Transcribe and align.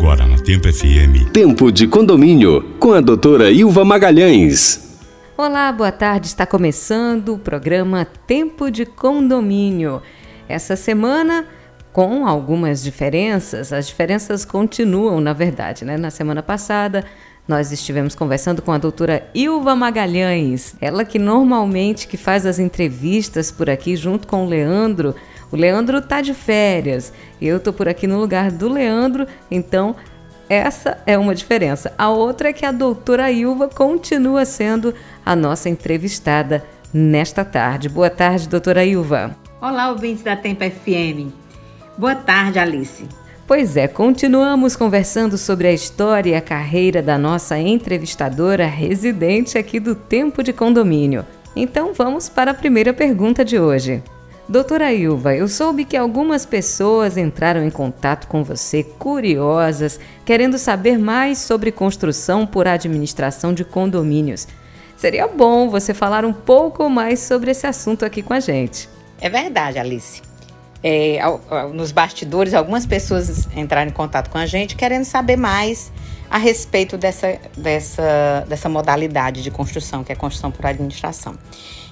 Agora 0.00 0.24
na 0.26 0.38
Tempo 0.38 0.66
FM. 0.66 1.30
Tempo 1.30 1.70
de 1.70 1.86
Condomínio, 1.86 2.62
com 2.80 2.94
a 2.94 3.02
doutora 3.02 3.50
Ilva 3.50 3.84
Magalhães. 3.84 4.96
Olá, 5.36 5.70
boa 5.70 5.92
tarde. 5.92 6.26
Está 6.26 6.46
começando 6.46 7.34
o 7.34 7.38
programa 7.38 8.06
Tempo 8.26 8.70
de 8.70 8.86
Condomínio. 8.86 10.00
Essa 10.48 10.74
semana, 10.74 11.44
com 11.92 12.26
algumas 12.26 12.82
diferenças, 12.82 13.74
as 13.74 13.88
diferenças 13.88 14.42
continuam, 14.42 15.20
na 15.20 15.34
verdade, 15.34 15.84
né? 15.84 15.98
Na 15.98 16.10
semana 16.10 16.42
passada, 16.42 17.04
nós 17.46 17.70
estivemos 17.70 18.14
conversando 18.14 18.62
com 18.62 18.72
a 18.72 18.78
doutora 18.78 19.28
Ilva 19.34 19.76
Magalhães, 19.76 20.74
ela 20.80 21.04
que 21.04 21.18
normalmente 21.18 22.08
que 22.08 22.16
faz 22.16 22.46
as 22.46 22.58
entrevistas 22.58 23.52
por 23.52 23.68
aqui 23.68 23.96
junto 23.96 24.26
com 24.26 24.46
o 24.46 24.48
Leandro. 24.48 25.14
O 25.52 25.56
Leandro 25.56 26.00
tá 26.00 26.20
de 26.20 26.32
férias 26.32 27.12
e 27.40 27.46
eu 27.46 27.58
tô 27.58 27.72
por 27.72 27.88
aqui 27.88 28.06
no 28.06 28.18
lugar 28.18 28.50
do 28.52 28.68
Leandro, 28.68 29.26
então 29.50 29.96
essa 30.48 30.98
é 31.06 31.16
uma 31.16 31.34
diferença. 31.34 31.92
A 31.96 32.08
outra 32.10 32.48
é 32.48 32.52
que 32.52 32.66
a 32.66 32.72
doutora 32.72 33.30
Ilva 33.30 33.68
continua 33.68 34.44
sendo 34.44 34.94
a 35.24 35.36
nossa 35.36 35.68
entrevistada 35.68 36.64
nesta 36.92 37.44
tarde. 37.44 37.88
Boa 37.88 38.10
tarde, 38.10 38.48
doutora 38.48 38.84
Ilva. 38.84 39.36
Olá, 39.60 39.90
ouvintes 39.90 40.24
da 40.24 40.36
Tempo 40.36 40.64
FM. 40.64 41.32
Boa 41.96 42.14
tarde, 42.14 42.58
Alice. 42.58 43.04
Pois 43.46 43.76
é, 43.76 43.88
continuamos 43.88 44.76
conversando 44.76 45.36
sobre 45.36 45.66
a 45.66 45.72
história 45.72 46.30
e 46.30 46.34
a 46.34 46.40
carreira 46.40 47.02
da 47.02 47.18
nossa 47.18 47.58
entrevistadora 47.58 48.66
residente 48.66 49.58
aqui 49.58 49.80
do 49.80 49.94
Tempo 49.94 50.42
de 50.42 50.52
Condomínio. 50.52 51.26
Então 51.54 51.92
vamos 51.92 52.28
para 52.28 52.52
a 52.52 52.54
primeira 52.54 52.92
pergunta 52.92 53.44
de 53.44 53.58
hoje. 53.58 54.02
Doutora 54.50 54.92
Ilva, 54.92 55.36
eu 55.36 55.46
soube 55.46 55.84
que 55.84 55.96
algumas 55.96 56.44
pessoas 56.44 57.16
entraram 57.16 57.62
em 57.62 57.70
contato 57.70 58.26
com 58.26 58.42
você 58.42 58.82
curiosas, 58.82 60.00
querendo 60.24 60.58
saber 60.58 60.98
mais 60.98 61.38
sobre 61.38 61.70
construção 61.70 62.44
por 62.44 62.66
administração 62.66 63.54
de 63.54 63.64
condomínios. 63.64 64.48
Seria 64.96 65.28
bom 65.28 65.70
você 65.70 65.94
falar 65.94 66.24
um 66.24 66.32
pouco 66.32 66.90
mais 66.90 67.20
sobre 67.20 67.52
esse 67.52 67.64
assunto 67.64 68.04
aqui 68.04 68.22
com 68.22 68.34
a 68.34 68.40
gente. 68.40 68.88
É 69.20 69.30
verdade, 69.30 69.78
Alice 69.78 70.20
é, 70.82 71.20
nos 71.74 71.92
bastidores, 71.92 72.54
algumas 72.54 72.86
pessoas 72.86 73.48
entraram 73.54 73.90
em 73.90 73.92
contato 73.92 74.30
com 74.30 74.38
a 74.38 74.46
gente 74.46 74.76
querendo 74.76 75.04
saber 75.04 75.36
mais 75.36 75.92
a 76.30 76.38
respeito 76.38 76.96
dessa, 76.96 77.38
dessa, 77.56 78.46
dessa 78.48 78.68
modalidade 78.68 79.42
de 79.42 79.50
construção, 79.50 80.04
que 80.04 80.12
é 80.12 80.14
a 80.14 80.18
construção 80.18 80.50
por 80.50 80.64
administração. 80.64 81.36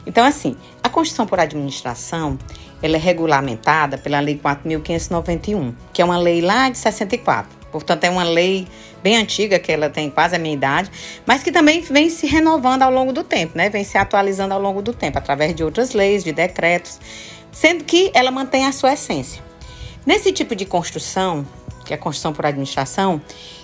Então, 0.06 0.24
assim, 0.24 0.56
a 0.82 0.88
construção 0.88 1.26
por 1.26 1.40
administração, 1.40 2.38
ela 2.80 2.96
é 2.96 2.98
regulamentada 2.98 3.98
pela 3.98 4.20
Lei 4.20 4.38
4.591, 4.38 5.74
que 5.92 6.00
é 6.00 6.04
uma 6.04 6.16
lei 6.16 6.40
lá 6.40 6.70
de 6.70 6.78
64. 6.78 7.58
Portanto, 7.70 8.04
é 8.04 8.08
uma 8.08 8.22
lei 8.22 8.66
bem 9.02 9.16
antiga, 9.16 9.58
que 9.58 9.70
ela 9.70 9.90
tem 9.90 10.08
quase 10.08 10.36
a 10.36 10.38
minha 10.38 10.54
idade, 10.54 10.90
mas 11.26 11.42
que 11.42 11.52
também 11.52 11.82
vem 11.82 12.08
se 12.08 12.26
renovando 12.26 12.82
ao 12.82 12.90
longo 12.90 13.12
do 13.12 13.22
tempo, 13.22 13.58
né? 13.58 13.68
Vem 13.68 13.84
se 13.84 13.98
atualizando 13.98 14.54
ao 14.54 14.60
longo 14.60 14.80
do 14.80 14.94
tempo, 14.94 15.18
através 15.18 15.54
de 15.54 15.62
outras 15.62 15.92
leis, 15.92 16.24
de 16.24 16.32
decretos 16.32 16.98
sendo 17.58 17.82
que 17.82 18.10
ela 18.14 18.30
mantém 18.30 18.66
a 18.66 18.72
sua 18.72 18.92
essência. 18.92 19.42
Nesse 20.06 20.32
tipo 20.32 20.54
de 20.54 20.64
construção, 20.64 21.44
que 21.84 21.92
é 21.92 21.96
a 21.96 21.98
construção 21.98 22.32
por 22.32 22.46
administração, 22.46 23.20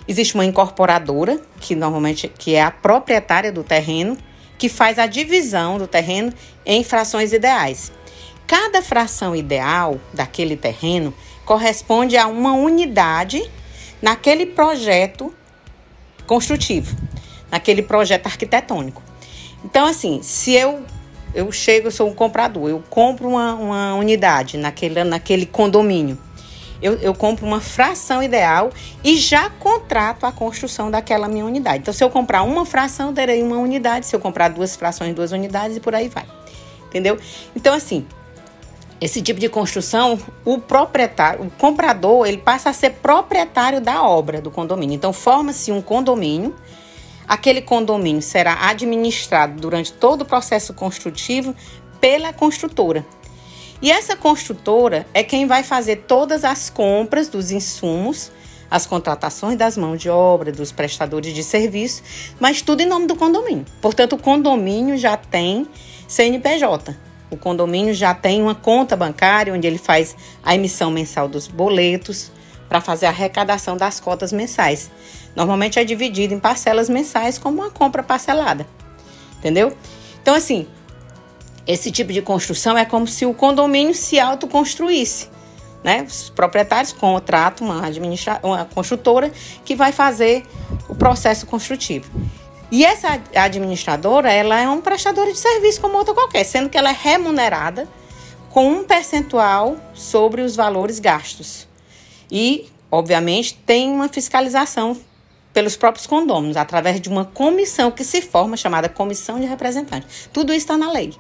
existe 0.07 0.35
uma 0.35 0.45
incorporadora, 0.45 1.41
que 1.61 1.75
normalmente 1.75 2.29
que 2.29 2.55
é 2.55 2.63
a 2.63 2.71
proprietária 2.71 3.53
do 3.53 3.65
terreno, 3.65 4.17
que 4.59 4.69
faz 4.69 4.99
a 4.99 5.07
divisão 5.07 5.79
do 5.79 5.87
terreno 5.87 6.33
em 6.65 6.85
frações 6.85 7.33
ideais. 7.33 7.93
Cada 8.47 8.83
fração 8.83 9.35
ideal 9.35 9.99
daquele 10.13 10.57
terreno 10.57 11.13
corresponde 11.45 12.17
a 12.17 12.27
uma 12.27 12.53
unidade 12.53 13.43
naquele 14.01 14.47
projeto 14.47 15.35
construtivo, 16.27 16.97
naquele 17.51 17.83
projeto 17.83 18.27
arquitetônico. 18.27 19.03
Então, 19.65 19.87
assim, 19.87 20.21
se 20.23 20.53
eu 20.53 20.85
eu 21.35 21.51
chego, 21.51 21.89
eu 21.89 21.91
sou 21.91 22.09
um 22.09 22.15
comprador, 22.15 22.71
eu 22.71 22.83
compro 22.89 23.29
uma, 23.29 23.55
uma 23.55 23.95
unidade 23.97 24.57
naquele, 24.57 25.03
naquele 25.03 25.45
condomínio. 25.45 26.17
Eu, 26.85 26.95
eu, 26.95 27.15
compro 27.15 27.47
uma 27.47 27.61
fração 27.61 28.23
ideal 28.23 28.71
e 29.03 29.17
já 29.17 29.49
contrato 29.49 30.27
a 30.27 30.33
construção 30.33 30.91
daquela 30.91 31.27
minha 31.29 31.45
unidade. 31.45 31.79
Então, 31.79 31.95
se 31.95 32.05
eu 32.05 32.11
comprar 32.11 32.43
uma 32.43 32.67
fração, 32.67 33.15
terei 33.15 33.43
uma 33.43 33.57
unidade. 33.57 34.07
Se 34.07 34.15
eu 34.15 34.21
comprar 34.21 34.49
duas 34.49 34.77
frações, 34.77 35.15
duas 35.15 35.33
unidades 35.33 35.77
e 35.77 35.81
por 35.81 35.95
aí 35.95 36.09
vai. 36.09 36.27
Entendeu? 36.87 37.19
Então, 37.57 37.75
assim, 37.75 38.07
esse 39.01 39.23
tipo 39.23 39.41
de 39.41 39.49
construção, 39.49 40.19
o 40.45 40.59
proprietário, 40.59 41.45
o 41.47 41.51
comprador, 41.51 42.27
ele 42.27 42.39
passa 42.39 42.71
a 42.71 42.73
ser 42.73 42.91
proprietário 42.91 43.81
da 43.81 44.03
obra 44.03 44.41
do 44.41 44.51
condomínio. 44.51 44.95
Então, 44.95 45.13
forma-se 45.13 45.73
um 45.73 45.81
condomínio 45.81 46.55
Aquele 47.27 47.63
condomínio 47.63 48.21
será 48.21 48.69
administrado 48.69 49.61
durante 49.61 49.93
todo 49.93 50.23
o 50.23 50.25
processo 50.25 50.75
construtivo 50.75 51.55
pela 52.01 52.33
construtora. 52.33 53.05
E 53.85 53.93
essa 53.93 54.17
construtora 54.17 55.07
é 55.13 55.23
quem 55.23 55.47
vai 55.47 55.63
fazer 55.63 56.05
todas 56.09 56.43
as 56.43 56.71
compras 56.71 57.29
dos 57.29 57.51
insumos, 57.51 58.33
as 58.71 58.87
contratações 58.87 59.59
das 59.59 59.77
mãos 59.77 60.01
de 60.01 60.09
obra, 60.09 60.51
dos 60.51 60.73
prestadores 60.73 61.35
de 61.35 61.45
serviço, 61.45 62.03
mas 62.41 62.63
tudo 62.63 62.81
em 62.81 62.87
nome 62.87 63.07
do 63.07 63.15
condomínio. 63.15 63.67
Portanto, 63.83 64.15
o 64.15 64.19
condomínio 64.19 64.97
já 64.97 65.19
tem 65.19 65.69
CNPJ. 66.09 66.97
O 67.31 67.37
condomínio 67.37 67.93
já 67.93 68.15
tem 68.15 68.41
uma 68.41 68.55
conta 68.55 68.97
bancária 68.97 69.53
onde 69.53 69.67
ele 69.67 69.77
faz 69.77 70.17
a 70.43 70.55
emissão 70.55 70.91
mensal 70.91 71.29
dos 71.29 71.47
boletos 71.47 72.33
para 72.71 72.81
fazer 72.81 73.05
a 73.05 73.11
arrecadação 73.11 73.77
das 73.77 74.01
cotas 74.01 74.33
mensais. 74.33 74.91
Normalmente 75.37 75.79
é 75.79 75.85
dividido 75.85 76.33
em 76.33 76.41
parcelas 76.41 76.89
mensais 76.89 77.37
como 77.37 77.61
uma 77.61 77.71
compra 77.71 78.03
parcelada. 78.03 78.67
Entendeu? 79.41 79.77
Então, 80.23 80.35
assim, 80.35 80.67
esse 81.67 81.91
tipo 81.91 82.13
de 82.13 82.21
construção 82.21 82.77
é 82.77 82.85
como 82.85 83.07
se 83.07 83.25
o 83.25 83.35
condomínio 83.35 83.95
se 83.95 84.19
autoconstruísse. 84.21 85.29
Né? 85.83 86.03
Os 86.03 86.31
proprietários 86.31 86.93
contratam 86.93 87.67
uma, 87.67 87.87
administra 87.87 88.41
uma 88.43 88.65
construtora 88.65 89.31
que 89.65 89.77
vai 89.77 89.93
fazer 89.93 90.45
o 90.89 90.95
processo 90.95 91.47
construtivo. 91.47 92.11
E 92.71 92.85
essa 92.85 93.21
administradora, 93.35 94.33
ela 94.33 94.59
é 94.59 94.69
um 94.69 94.81
prestador 94.81 95.27
de 95.27 95.39
serviço 95.39 95.81
como 95.81 95.97
outra 95.97 96.15
qualquer, 96.15 96.45
sendo 96.45 96.69
que 96.69 96.79
ela 96.79 96.91
é 96.91 96.97
remunerada 96.99 97.87
com 98.51 98.69
um 98.71 98.85
percentual 98.85 99.77
sobre 99.93 100.41
os 100.41 100.57
valores 100.57 100.99
gastos. 100.99 101.69
E, 102.31 102.71
obviamente, 102.91 103.55
tem 103.67 103.91
uma 103.91 104.09
fiscalização 104.09 104.97
pelos 105.53 105.77
próprios 105.77 106.07
condôminos, 106.07 106.57
através 106.57 107.01
de 107.01 107.09
uma 107.09 107.25
comissão 107.25 107.91
que 107.91 108.03
se 108.03 108.21
forma, 108.21 108.57
chamada 108.57 108.89
Comissão 108.89 109.39
de 109.39 109.47
Representantes. 109.47 110.29
Tudo 110.33 110.53
isso 110.53 110.65
está 110.65 110.77
na 110.77 110.91
lei. 110.91 111.15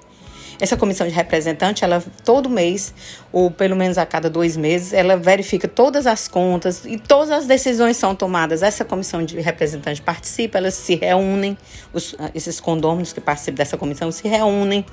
Essa 0.60 0.76
comissão 0.76 1.06
de 1.06 1.12
representante, 1.12 1.84
ela 1.84 2.02
todo 2.24 2.48
mês, 2.48 2.94
ou 3.32 3.50
pelo 3.50 3.74
menos 3.76 3.98
a 3.98 4.06
cada 4.06 4.30
dois 4.30 4.56
meses, 4.56 4.92
ela 4.92 5.16
verifica 5.16 5.66
todas 5.66 6.06
as 6.06 6.28
contas 6.28 6.84
e 6.84 6.98
todas 6.98 7.30
as 7.30 7.46
decisões 7.46 7.96
são 7.96 8.14
tomadas. 8.14 8.62
Essa 8.62 8.84
comissão 8.84 9.24
de 9.24 9.40
representante 9.40 10.00
participa, 10.00 10.58
elas 10.58 10.74
se 10.74 10.94
reúnem, 10.94 11.56
os, 11.92 12.14
esses 12.34 12.60
condôminos 12.60 13.12
que 13.12 13.20
participam 13.20 13.56
dessa 13.56 13.76
comissão 13.76 14.10
se 14.10 14.28
reúnem. 14.28 14.84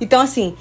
Então, 0.00 0.20
assim, 0.20 0.54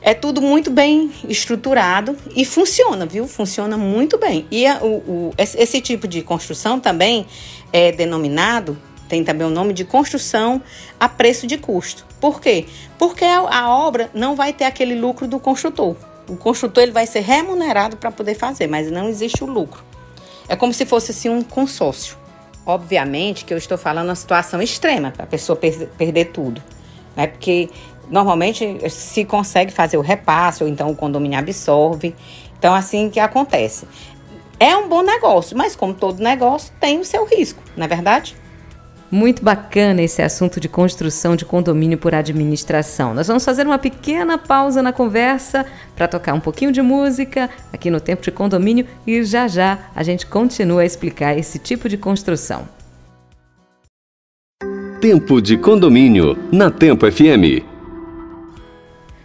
é 0.00 0.14
tudo 0.14 0.40
muito 0.40 0.70
bem 0.70 1.12
estruturado 1.28 2.16
e 2.34 2.44
funciona, 2.44 3.04
viu? 3.04 3.26
Funciona 3.26 3.76
muito 3.76 4.16
bem. 4.16 4.46
E 4.50 4.66
a, 4.66 4.78
o, 4.82 4.96
o, 4.96 5.34
esse 5.36 5.80
tipo 5.80 6.06
de 6.06 6.22
construção 6.22 6.78
também 6.78 7.26
é 7.72 7.92
denominado, 7.92 8.78
tem 9.08 9.24
também 9.24 9.46
o 9.46 9.50
nome 9.50 9.72
de 9.72 9.84
construção 9.84 10.62
a 11.00 11.08
preço 11.08 11.46
de 11.46 11.56
custo. 11.56 12.06
Por 12.20 12.40
quê? 12.40 12.66
Porque 12.98 13.24
a, 13.24 13.70
obra 13.70 14.10
não 14.12 14.36
vai 14.36 14.52
ter 14.52 14.64
aquele 14.64 14.94
lucro 14.94 15.26
do 15.26 15.40
construtor. 15.40 15.96
O 16.28 16.36
construtor 16.36 16.82
ele 16.82 16.92
vai 16.92 17.06
ser 17.06 17.20
remunerado 17.20 17.96
para 17.96 18.10
poder 18.10 18.34
fazer, 18.34 18.66
mas 18.66 18.90
não 18.90 19.08
existe 19.08 19.42
o 19.42 19.46
lucro. 19.46 19.82
É 20.48 20.54
como 20.54 20.72
se 20.72 20.84
fosse 20.84 21.12
assim 21.12 21.28
um 21.28 21.42
consórcio. 21.42 22.16
Obviamente 22.66 23.44
que 23.44 23.54
eu 23.54 23.58
estou 23.58 23.78
falando 23.78 24.08
uma 24.08 24.14
situação 24.14 24.60
extrema 24.60 25.10
para 25.10 25.24
a 25.24 25.26
pessoa 25.26 25.56
per 25.56 25.88
perder 25.96 26.26
tudo, 26.26 26.62
né? 27.16 27.26
Porque 27.26 27.70
normalmente 28.10 28.90
se 28.90 29.24
consegue 29.24 29.72
fazer 29.72 29.96
o 29.96 30.02
repasse 30.02 30.62
ou 30.62 30.68
então 30.68 30.90
o 30.90 30.96
condomínio 30.96 31.38
absorve. 31.38 32.14
Então, 32.58 32.74
assim 32.74 33.08
que 33.08 33.20
acontece. 33.20 33.86
É 34.60 34.76
um 34.76 34.88
bom 34.88 35.02
negócio, 35.02 35.56
mas 35.56 35.76
como 35.76 35.94
todo 35.94 36.20
negócio, 36.20 36.72
tem 36.80 36.98
o 36.98 37.04
seu 37.04 37.24
risco, 37.24 37.62
não 37.76 37.84
é 37.84 37.88
verdade? 37.88 38.34
Muito 39.10 39.42
bacana 39.42 40.02
esse 40.02 40.20
assunto 40.20 40.60
de 40.60 40.68
construção 40.68 41.34
de 41.34 41.46
condomínio 41.46 41.96
por 41.96 42.14
administração. 42.14 43.14
Nós 43.14 43.26
vamos 43.26 43.42
fazer 43.42 43.66
uma 43.66 43.78
pequena 43.78 44.36
pausa 44.36 44.82
na 44.82 44.92
conversa 44.92 45.64
para 45.96 46.06
tocar 46.06 46.34
um 46.34 46.40
pouquinho 46.40 46.70
de 46.70 46.82
música 46.82 47.48
aqui 47.72 47.90
no 47.90 48.00
Tempo 48.00 48.20
de 48.20 48.30
Condomínio 48.30 48.86
e 49.06 49.24
já 49.24 49.48
já 49.48 49.78
a 49.96 50.02
gente 50.02 50.26
continua 50.26 50.82
a 50.82 50.84
explicar 50.84 51.38
esse 51.38 51.58
tipo 51.58 51.88
de 51.88 51.96
construção. 51.96 52.68
Tempo 55.00 55.40
de 55.40 55.56
Condomínio 55.56 56.36
na 56.52 56.70
Tempo 56.70 57.10
FM. 57.10 57.64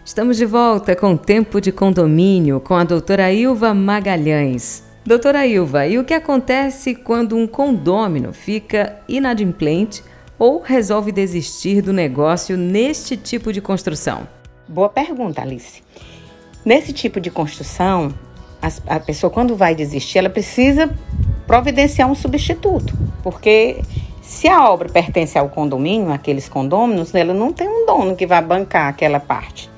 Estamos 0.06 0.38
de 0.38 0.45
volta 0.45 0.95
com 0.95 1.18
Tempo 1.18 1.59
de 1.59 1.74
Condomínio 1.74 2.62
com 2.62 2.75
a 2.75 2.85
doutora 2.85 3.33
Ilva 3.33 3.74
Magalhães. 3.74 4.93
Doutora 5.05 5.45
Ilva, 5.45 5.85
e 5.85 6.00
o 6.00 6.05
que 6.05 6.13
acontece 6.13 6.95
quando 6.95 7.35
um 7.35 7.45
condômino 7.45 8.31
fica 8.31 9.00
inadimplente 9.05 10.01
ou 10.39 10.61
resolve 10.61 11.11
desistir 11.11 11.81
do 11.81 11.91
negócio 11.91 12.55
neste 12.55 13.17
tipo 13.17 13.51
de 13.51 13.59
construção? 13.59 14.25
Boa 14.65 14.88
pergunta, 14.88 15.41
Alice. 15.41 15.83
Nesse 16.63 16.94
tipo 16.94 17.19
de 17.19 17.29
construção, 17.29 18.13
a, 18.88 18.97
pessoa, 18.97 19.29
quando 19.29 19.57
vai 19.57 19.75
desistir, 19.75 20.19
ela 20.19 20.29
precisa 20.29 20.89
providenciar 21.45 22.09
um 22.09 22.15
substituto, 22.15 22.97
porque 23.21 23.81
se 24.21 24.47
a 24.47 24.69
obra 24.69 24.88
pertence 24.88 25.38
ao 25.38 25.49
condomínio, 25.49 26.13
aqueles 26.13 26.47
condôminos, 26.47 27.13
ela 27.13 27.33
não 27.33 27.51
tem 27.51 27.67
um 27.67 27.85
dono 27.85 28.15
que 28.15 28.25
vai 28.25 28.41
bancar 28.41 28.88
aquela 28.88 29.19
parte. 29.19 29.69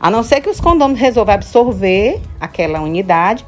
A 0.00 0.10
não 0.10 0.22
ser 0.22 0.40
que 0.40 0.48
os 0.48 0.60
condôminos 0.60 1.00
resolvam 1.00 1.34
absorver 1.34 2.22
aquela 2.40 2.80
unidade 2.80 3.44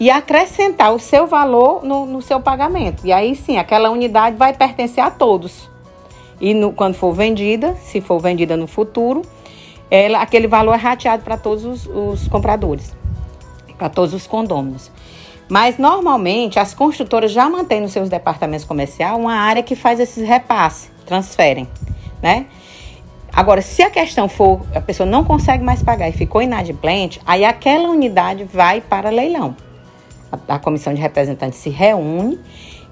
e 0.00 0.10
acrescentar 0.10 0.94
o 0.94 0.98
seu 0.98 1.26
valor 1.26 1.84
no, 1.84 2.06
no 2.06 2.22
seu 2.22 2.40
pagamento. 2.40 3.06
E 3.06 3.12
aí 3.12 3.36
sim, 3.36 3.58
aquela 3.58 3.90
unidade 3.90 4.34
vai 4.34 4.54
pertencer 4.54 5.04
a 5.04 5.10
todos. 5.10 5.68
E 6.40 6.54
no, 6.54 6.72
quando 6.72 6.94
for 6.94 7.12
vendida, 7.12 7.74
se 7.74 8.00
for 8.00 8.18
vendida 8.18 8.56
no 8.56 8.66
futuro, 8.66 9.20
ela, 9.90 10.22
aquele 10.22 10.48
valor 10.48 10.72
é 10.72 10.78
rateado 10.78 11.22
para 11.22 11.36
todos 11.36 11.66
os, 11.66 11.86
os 11.86 12.26
compradores, 12.28 12.96
para 13.76 13.90
todos 13.90 14.14
os 14.14 14.26
condôminos. 14.26 14.90
Mas 15.50 15.76
normalmente 15.76 16.58
as 16.58 16.72
construtoras 16.72 17.30
já 17.30 17.50
mantêm 17.50 17.82
nos 17.82 17.92
seus 17.92 18.08
departamentos 18.08 18.64
comerciais 18.64 19.14
uma 19.18 19.34
área 19.34 19.62
que 19.62 19.76
faz 19.76 20.00
esses 20.00 20.26
repasses, 20.26 20.90
transferem, 21.04 21.68
né? 22.22 22.46
Agora, 23.32 23.60
se 23.60 23.82
a 23.82 23.90
questão 23.90 24.28
for 24.28 24.62
a 24.74 24.80
pessoa 24.80 25.06
não 25.06 25.24
consegue 25.24 25.62
mais 25.62 25.82
pagar 25.82 26.08
e 26.08 26.12
ficou 26.12 26.40
inadimplente, 26.40 27.20
aí 27.26 27.44
aquela 27.44 27.88
unidade 27.88 28.44
vai 28.44 28.80
para 28.80 29.10
leilão 29.10 29.54
a, 30.30 30.54
a 30.54 30.58
comissão 30.58 30.94
de 30.94 31.00
representantes 31.00 31.58
se 31.58 31.70
reúne 31.70 32.38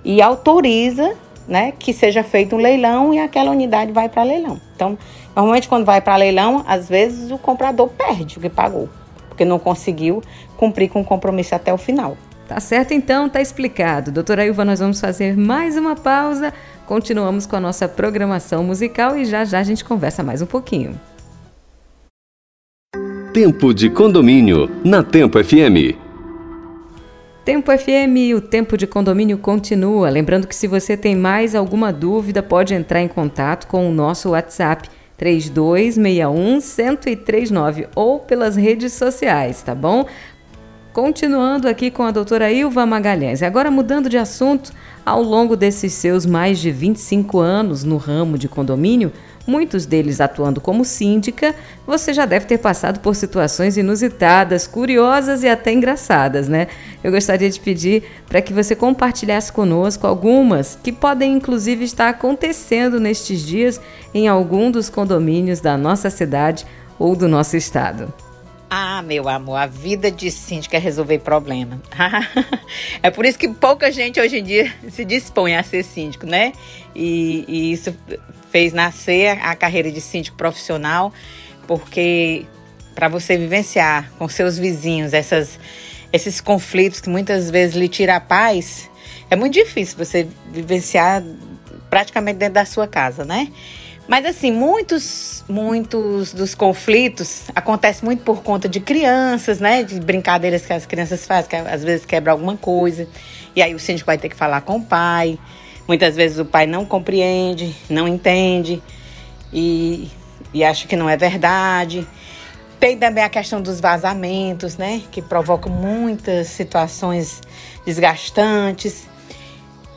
e 0.05 0.23
autoriza 0.23 1.15
né, 1.49 1.73
que 1.79 1.93
seja 1.93 2.23
feito 2.23 2.55
um 2.55 2.59
leilão 2.59 3.13
e 3.15 3.19
aquela 3.19 3.51
unidade 3.51 3.91
vai 3.91 4.09
para 4.09 4.23
leilão. 4.23 4.61
Então, 4.77 4.99
normalmente 5.35 5.69
quando 5.69 5.85
vai 5.85 6.01
para 6.01 6.15
leilão, 6.17 6.63
às 6.69 6.89
vezes 6.89 7.31
o 7.31 7.39
comprador 7.39 7.89
perde 7.89 8.39
o 8.39 8.41
que 8.41 8.51
pagou, 8.51 8.89
porque 9.29 9.45
não 9.45 9.59
conseguiu 9.59 10.23
cumprir 10.57 10.91
com 10.91 11.01
o 11.01 11.05
compromisso 11.05 11.55
até 11.55 11.73
o 11.73 11.79
final. 11.79 12.17
Tá 12.47 12.61
certo 12.61 12.93
então, 12.93 13.29
tá 13.29 13.43
explicado. 13.43 14.11
Doutora 14.11 14.47
Ilva, 14.47 14.65
nós 14.65 14.81
vamos 14.81 15.01
fazer 15.01 15.37
mais 15.37 15.77
uma 15.77 15.95
pausa. 15.95 16.53
Continuamos 16.87 17.45
com 17.45 17.57
a 17.57 17.61
nossa 17.61 17.87
programação 17.87 18.65
musical 18.65 19.17
e 19.17 19.27
já 19.27 19.45
já 19.45 19.59
a 19.59 19.63
gente 19.63 19.85
conversa 19.85 20.23
mais 20.23 20.41
um 20.41 20.47
pouquinho. 20.47 20.99
Tempo 23.35 23.75
de 23.75 23.91
condomínio 23.91 24.71
na 24.83 25.03
Tempo 25.03 25.43
FM. 25.45 26.08
Tempo 27.49 27.73
FM, 27.73 28.37
o 28.37 28.43
tempo 28.43 28.77
de 28.77 28.87
condomínio 28.87 29.39
continua. 29.39 30.11
Lembrando 30.11 30.47
que 30.47 30.55
se 30.55 30.67
você 30.67 30.99
tem 30.99 31.17
mais 31.17 31.55
alguma 31.55 31.91
dúvida, 31.91 32.43
pode 32.43 32.75
entrar 32.75 33.01
em 33.01 33.09
contato 33.09 33.67
com 33.69 33.89
o 33.89 33.91
nosso 33.91 34.33
WhatsApp 34.33 34.91
3261 35.17 36.59
1039 36.61 37.89
ou 37.97 38.19
pelas 38.19 38.55
redes 38.55 38.93
sociais, 38.93 39.63
tá 39.63 39.75
bom? 39.75 40.05
Continuando 40.93 41.69
aqui 41.69 41.91
com 41.91 42.03
a 42.03 42.11
doutora 42.11 42.53
Ilva 42.53 42.85
Magalhães. 42.85 43.43
Agora 43.43 43.71
mudando 43.71 44.11
de 44.11 44.19
assunto, 44.19 44.71
ao 45.07 45.23
longo 45.23 45.57
desses 45.57 45.95
seus 45.95 46.27
mais 46.27 46.59
de 46.59 46.71
25 46.71 47.39
anos 47.39 47.83
no 47.83 47.97
ramo 47.97 48.37
de 48.37 48.47
condomínio, 48.47 49.11
muitos 49.49 49.87
deles 49.87 50.21
atuando 50.21 50.61
como 50.61 50.85
síndica, 50.85 51.55
você 51.87 52.13
já 52.13 52.27
deve 52.27 52.45
ter 52.45 52.59
passado 52.59 53.01
por 53.01 53.17
situações 53.17 53.79
inusitadas, 53.79 54.67
curiosas 54.67 55.43
e 55.43 55.49
até 55.49 55.73
engraçadas, 55.73 56.49
né? 56.49 56.69
Eu 57.03 57.11
gostaria 57.11 57.49
de 57.49 57.59
pedir 57.59 58.05
para 58.29 58.43
que 58.43 58.53
você 58.53 58.77
compartilhasse 58.77 59.51
conosco 59.51 60.07
algumas 60.07 60.79
que 60.83 60.93
podem 60.93 61.33
inclusive 61.33 61.85
estar 61.85 62.11
acontecendo 62.11 63.01
nestes 63.01 63.41
dias 63.41 63.81
em 64.13 64.29
algum 64.29 64.71
dos 64.71 64.91
condomínios 64.91 65.61
da 65.61 65.79
nossa 65.79 66.11
cidade 66.11 66.67
ou 66.99 67.17
do 67.17 67.27
nosso 67.27 67.57
estado. 67.57 68.13
Ah, 68.71 69.01
meu 69.01 69.31
amor, 69.31 69.57
a 69.57 69.67
vida 69.67 70.11
de 70.11 70.31
síndico 70.31 70.77
é 70.77 70.79
resolver 70.79 71.21
problema. 71.21 71.81
é 73.03 73.11
por 73.11 73.25
isso 73.25 73.39
que 73.39 73.49
pouca 73.49 73.91
gente 73.91 74.21
hoje 74.21 74.39
em 74.39 74.45
dia 74.45 74.71
se 74.91 75.07
dispõe 75.07 75.57
a 75.57 75.63
ser 75.63 75.83
síndico, 75.83 76.27
né? 76.27 76.53
E, 76.95 77.47
e 77.49 77.73
isso 77.73 77.97
fez 78.51 78.73
nascer 78.73 79.39
a 79.43 79.55
carreira 79.55 79.91
de 79.91 80.01
síndico 80.01 80.37
profissional, 80.37 81.13
porque 81.67 82.47
para 82.95 83.09
você 83.09 83.37
vivenciar 83.37 84.11
com 84.19 84.29
seus 84.29 84.59
vizinhos 84.59 85.13
essas, 85.15 85.59
esses 86.13 86.41
conflitos 86.41 87.01
que 87.01 87.09
muitas 87.09 87.51
vezes 87.51 87.77
lhe 87.77 87.89
tiram 87.89 88.15
a 88.15 88.21
paz, 88.21 88.91
é 89.31 89.37
muito 89.37 89.55
difícil 89.55 89.97
você 89.97 90.27
vivenciar 90.51 91.23
praticamente 91.91 92.39
dentro 92.39 92.55
da 92.55 92.65
sua 92.65 92.87
casa, 92.87 93.25
né? 93.25 93.49
Mas 94.09 94.25
assim, 94.25 94.51
muitos, 94.51 95.45
muitos 95.47 96.33
dos 96.33 96.55
conflitos 96.55 97.43
acontecem 97.55 98.07
muito 98.07 98.23
por 98.23 98.43
conta 98.43 98.67
de 98.67 98.81
crianças, 98.81 99.61
né? 99.61 99.83
De 99.83 100.01
brincadeiras 100.01 100.65
que 100.65 100.73
as 100.73 100.87
crianças 100.87 101.27
fazem, 101.27 101.51
que 101.51 101.57
às 101.57 101.85
vezes 101.85 102.07
quebra 102.07 102.33
alguma 102.33 102.57
coisa. 102.57 103.07
E 103.55 103.61
aí 103.61 103.75
o 103.75 103.79
síndico 103.79 104.07
vai 104.07 104.17
ter 104.17 104.31
que 104.31 104.37
falar 104.37 104.63
com 104.63 104.79
o 104.79 104.83
pai. 104.83 105.39
Muitas 105.89 106.15
vezes 106.15 106.39
o 106.39 106.45
pai 106.45 106.67
não 106.67 106.85
compreende, 106.85 107.75
não 107.89 108.07
entende 108.07 108.83
e, 109.51 110.11
e 110.53 110.63
acha 110.63 110.87
que 110.87 110.95
não 110.95 111.09
é 111.09 111.17
verdade. 111.17 112.07
Tem 112.79 112.99
também 112.99 113.25
a 113.25 113.29
questão 113.31 113.63
dos 113.63 113.81
vazamentos, 113.81 114.77
né? 114.77 115.01
Que 115.11 115.23
provocam 115.23 115.73
muitas 115.73 116.49
situações 116.49 117.41
desgastantes. 117.87 119.09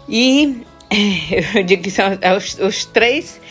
E 0.08 0.66
eu 1.56 1.62
digo 1.64 1.84
que 1.84 1.92
são 1.92 2.06
os, 2.38 2.58
os 2.58 2.86
três 2.86 3.42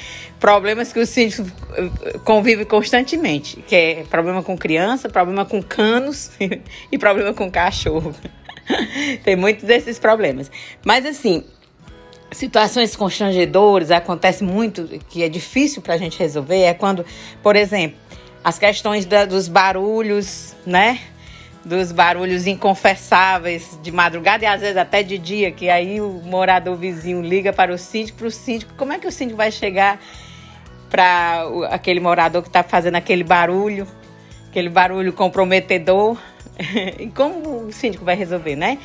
problemas 0.41 0.95
que 0.95 0.99
o 0.99 1.07
síndico 1.07 1.47
eh, 1.77 2.19
convive 2.25 2.65
constantemente, 2.65 3.63
que 3.67 3.77
é 3.77 4.05
problema 4.09 4.43
com 4.43 4.57
criança, 4.57 5.11
problema 5.11 5.45
com 5.45 5.63
canos 5.63 6.31
e 6.91 6.97
problema 6.97 7.35
com 7.35 7.51
cachorro. 7.51 8.15
Tem 9.23 9.37
muitos 9.37 9.65
desses 9.65 9.99
problemas. 9.99 10.51
Mas 10.83 11.05
assim, 11.05 11.45
situações 12.33 12.95
constrangedoras 12.95 13.91
acontece 13.91 14.45
muito 14.45 14.87
que 15.09 15.23
é 15.23 15.29
difícil 15.29 15.83
para 15.83 15.95
a 15.95 15.99
gente 15.99 16.19
resolver 16.19 16.61
é 16.61 16.75
quando, 16.75 17.05
por 17.43 17.57
exemplo, 17.57 17.99
as 18.43 18.59
questões 18.59 19.05
da, 19.05 19.25
dos 19.25 19.49
barulhos, 19.49 20.55
né? 20.65 21.01
Dos 21.65 21.93
barulhos 21.93 22.47
inconfessáveis 22.47 23.79
de 23.83 23.93
madrugada 23.93 24.45
e 24.45 24.47
às 24.47 24.63
vezes 24.63 24.77
até 24.77 25.03
de 25.03 25.19
dia, 25.19 25.51
que 25.51 25.69
aí 25.69 26.01
o 26.01 26.23
morador 26.25 26.75
vizinho 26.77 27.21
liga 27.21 27.53
para 27.53 27.73
o 27.73 27.77
síndico, 27.77 28.19
para 28.19 28.29
o 28.29 28.31
síndico, 28.31 28.73
como 28.79 28.93
é 28.95 28.99
que 28.99 29.07
o 29.07 29.13
síndico 29.13 29.37
vai 29.37 29.53
chegar 29.53 30.01
para 30.89 31.45
aquele 31.71 32.01
morador 32.01 32.43
que 32.43 32.49
está 32.49 32.63
fazendo 32.63 32.97
aquele 32.97 33.23
barulho, 33.23 33.87
aquele 34.49 34.71
barulho 34.71 35.13
comprometedor. 35.13 36.17
e 36.99 37.07
como 37.09 37.67
o 37.67 37.73
síndico 37.73 38.05
vai 38.05 38.17
resolver, 38.17 38.57
né? 38.57 38.79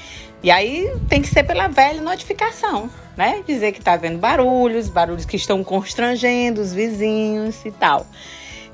E 0.46 0.52
aí 0.52 0.94
tem 1.10 1.24
que 1.24 1.28
ser 1.28 1.42
pela 1.42 1.68
velha 1.68 2.00
notificação, 2.04 2.88
né? 3.18 3.42
Dizer 3.48 3.72
que 3.72 3.80
está 3.80 3.94
havendo 3.94 4.20
barulhos, 4.20 4.88
barulhos 4.88 5.26
que 5.26 5.36
estão 5.36 5.64
constrangendo 5.64 6.62
os 6.62 6.72
vizinhos 6.72 7.66
e 7.66 7.72
tal. 7.72 8.06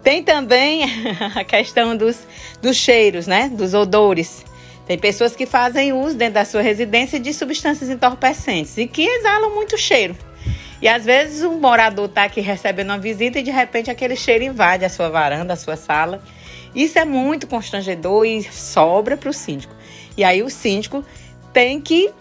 Tem 0.04 0.22
também 0.22 0.84
a 1.34 1.46
questão 1.46 1.96
dos, 1.96 2.28
dos 2.62 2.76
cheiros, 2.76 3.26
né? 3.26 3.48
Dos 3.48 3.74
odores. 3.74 4.44
Tem 4.86 5.00
pessoas 5.00 5.34
que 5.34 5.46
fazem 5.46 5.94
uso 5.94 6.18
dentro 6.18 6.34
da 6.34 6.44
sua 6.44 6.62
residência 6.62 7.18
de 7.18 7.34
substâncias 7.34 7.90
entorpecentes 7.90 8.78
e 8.78 8.86
que 8.86 9.04
exalam 9.04 9.56
muito 9.56 9.78
cheiro. 9.78 10.14
E 10.82 10.90
às 10.90 11.06
vezes 11.06 11.42
um 11.42 11.58
morador 11.58 12.08
está 12.08 12.26
aqui 12.26 12.42
recebendo 12.42 12.90
uma 12.90 13.00
visita 13.00 13.40
e 13.40 13.44
de 13.44 13.52
repente 13.52 13.90
aquele 13.90 14.18
cheiro 14.18 14.44
invade 14.44 14.84
a 14.84 14.90
sua 14.90 15.08
varanda, 15.08 15.54
a 15.54 15.56
sua 15.56 15.78
sala. 15.78 16.22
Isso 16.76 17.00
é 17.00 17.06
muito 17.06 17.48
constrangedor 17.48 18.26
e 18.26 18.44
sobra 18.44 19.16
para 19.16 19.30
o 19.30 19.34
síndico. 19.34 19.74
E 20.18 20.24
aí 20.26 20.44
o 20.44 20.50
síndico 20.50 21.06
tem 21.54 21.80
que, 21.80 22.12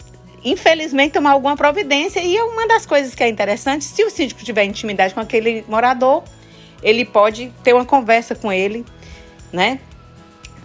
infelizmente, 0.43 1.13
tomar 1.13 1.31
alguma 1.31 1.55
providência. 1.55 2.19
E 2.21 2.39
uma 2.41 2.67
das 2.67 2.85
coisas 2.85 3.15
que 3.15 3.23
é 3.23 3.29
interessante, 3.29 3.83
se 3.83 4.03
o 4.03 4.09
síndico 4.09 4.43
tiver 4.43 4.63
intimidade 4.65 5.13
com 5.13 5.19
aquele 5.19 5.63
morador, 5.67 6.23
ele 6.83 7.05
pode 7.05 7.51
ter 7.63 7.73
uma 7.73 7.85
conversa 7.85 8.35
com 8.35 8.51
ele, 8.51 8.85
né? 9.51 9.79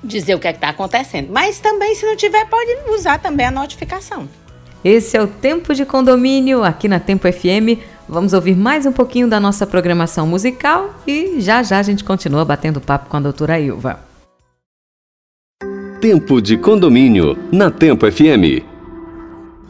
Dizer 0.03 0.35
o 0.35 0.39
que 0.39 0.49
é 0.49 0.51
está 0.51 0.69
acontecendo. 0.69 1.31
Mas 1.33 1.59
também, 1.59 1.95
se 1.95 2.07
não 2.07 2.17
tiver, 2.17 2.45
pode 2.47 2.71
usar 2.91 3.19
também 3.19 3.47
a 3.47 3.51
notificação. 3.51 4.29
Esse 4.85 5.17
é 5.17 5.23
o 5.23 5.27
Tempo 5.27 5.75
de 5.75 5.85
Condomínio 5.85 6.63
aqui 6.63 6.87
na 6.87 7.01
Tempo 7.01 7.31
FM. 7.31 7.81
Vamos 8.09 8.33
ouvir 8.33 8.55
mais 8.55 8.87
um 8.87 8.93
pouquinho 8.93 9.27
da 9.27 9.41
nossa 9.41 9.67
programação 9.67 10.29
musical 10.29 10.95
e 11.05 11.41
já 11.41 11.61
já 11.63 11.81
a 11.81 11.83
gente 11.83 12.05
continua 12.05 12.45
batendo 12.45 12.81
papo 12.81 13.09
com 13.09 13.17
a 13.17 13.21
doutora 13.21 13.59
Ilva. 13.59 13.99
Tempo 16.09 16.41
de 16.41 16.57
Condomínio 16.57 17.37
na 17.51 17.69
Tempo 17.69 18.09
FM. 18.09 18.63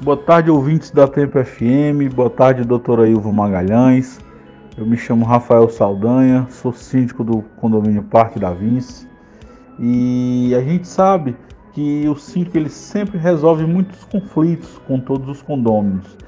Boa 0.02 0.18
tarde, 0.18 0.50
ouvintes 0.50 0.90
da 0.90 1.08
Tempo 1.08 1.42
FM. 1.42 2.14
Boa 2.14 2.28
tarde, 2.28 2.62
doutora 2.62 3.08
Ilva 3.08 3.32
Magalhães. 3.32 4.20
Eu 4.76 4.84
me 4.84 4.98
chamo 4.98 5.24
Rafael 5.24 5.66
Saldanha, 5.70 6.46
sou 6.50 6.74
síndico 6.74 7.24
do 7.24 7.40
condomínio 7.56 8.02
Parque 8.02 8.38
da 8.38 8.52
Vince. 8.52 9.08
E 9.78 10.54
a 10.54 10.60
gente 10.60 10.86
sabe 10.86 11.34
que 11.72 12.06
o 12.06 12.14
síndico 12.14 12.58
ele 12.58 12.68
sempre 12.68 13.16
resolve 13.16 13.64
muitos 13.64 14.04
conflitos 14.04 14.78
com 14.86 15.00
todos 15.00 15.26
os 15.30 15.40
condôminos. 15.40 16.18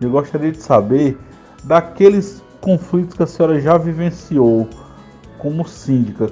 Eu 0.00 0.10
gostaria 0.10 0.52
de 0.52 0.58
saber 0.58 1.18
daqueles 1.64 2.40
conflitos 2.60 3.16
que 3.16 3.22
a 3.24 3.26
senhora 3.26 3.60
já 3.60 3.76
vivenciou 3.76 4.68
como 5.38 5.66
síndica, 5.66 6.30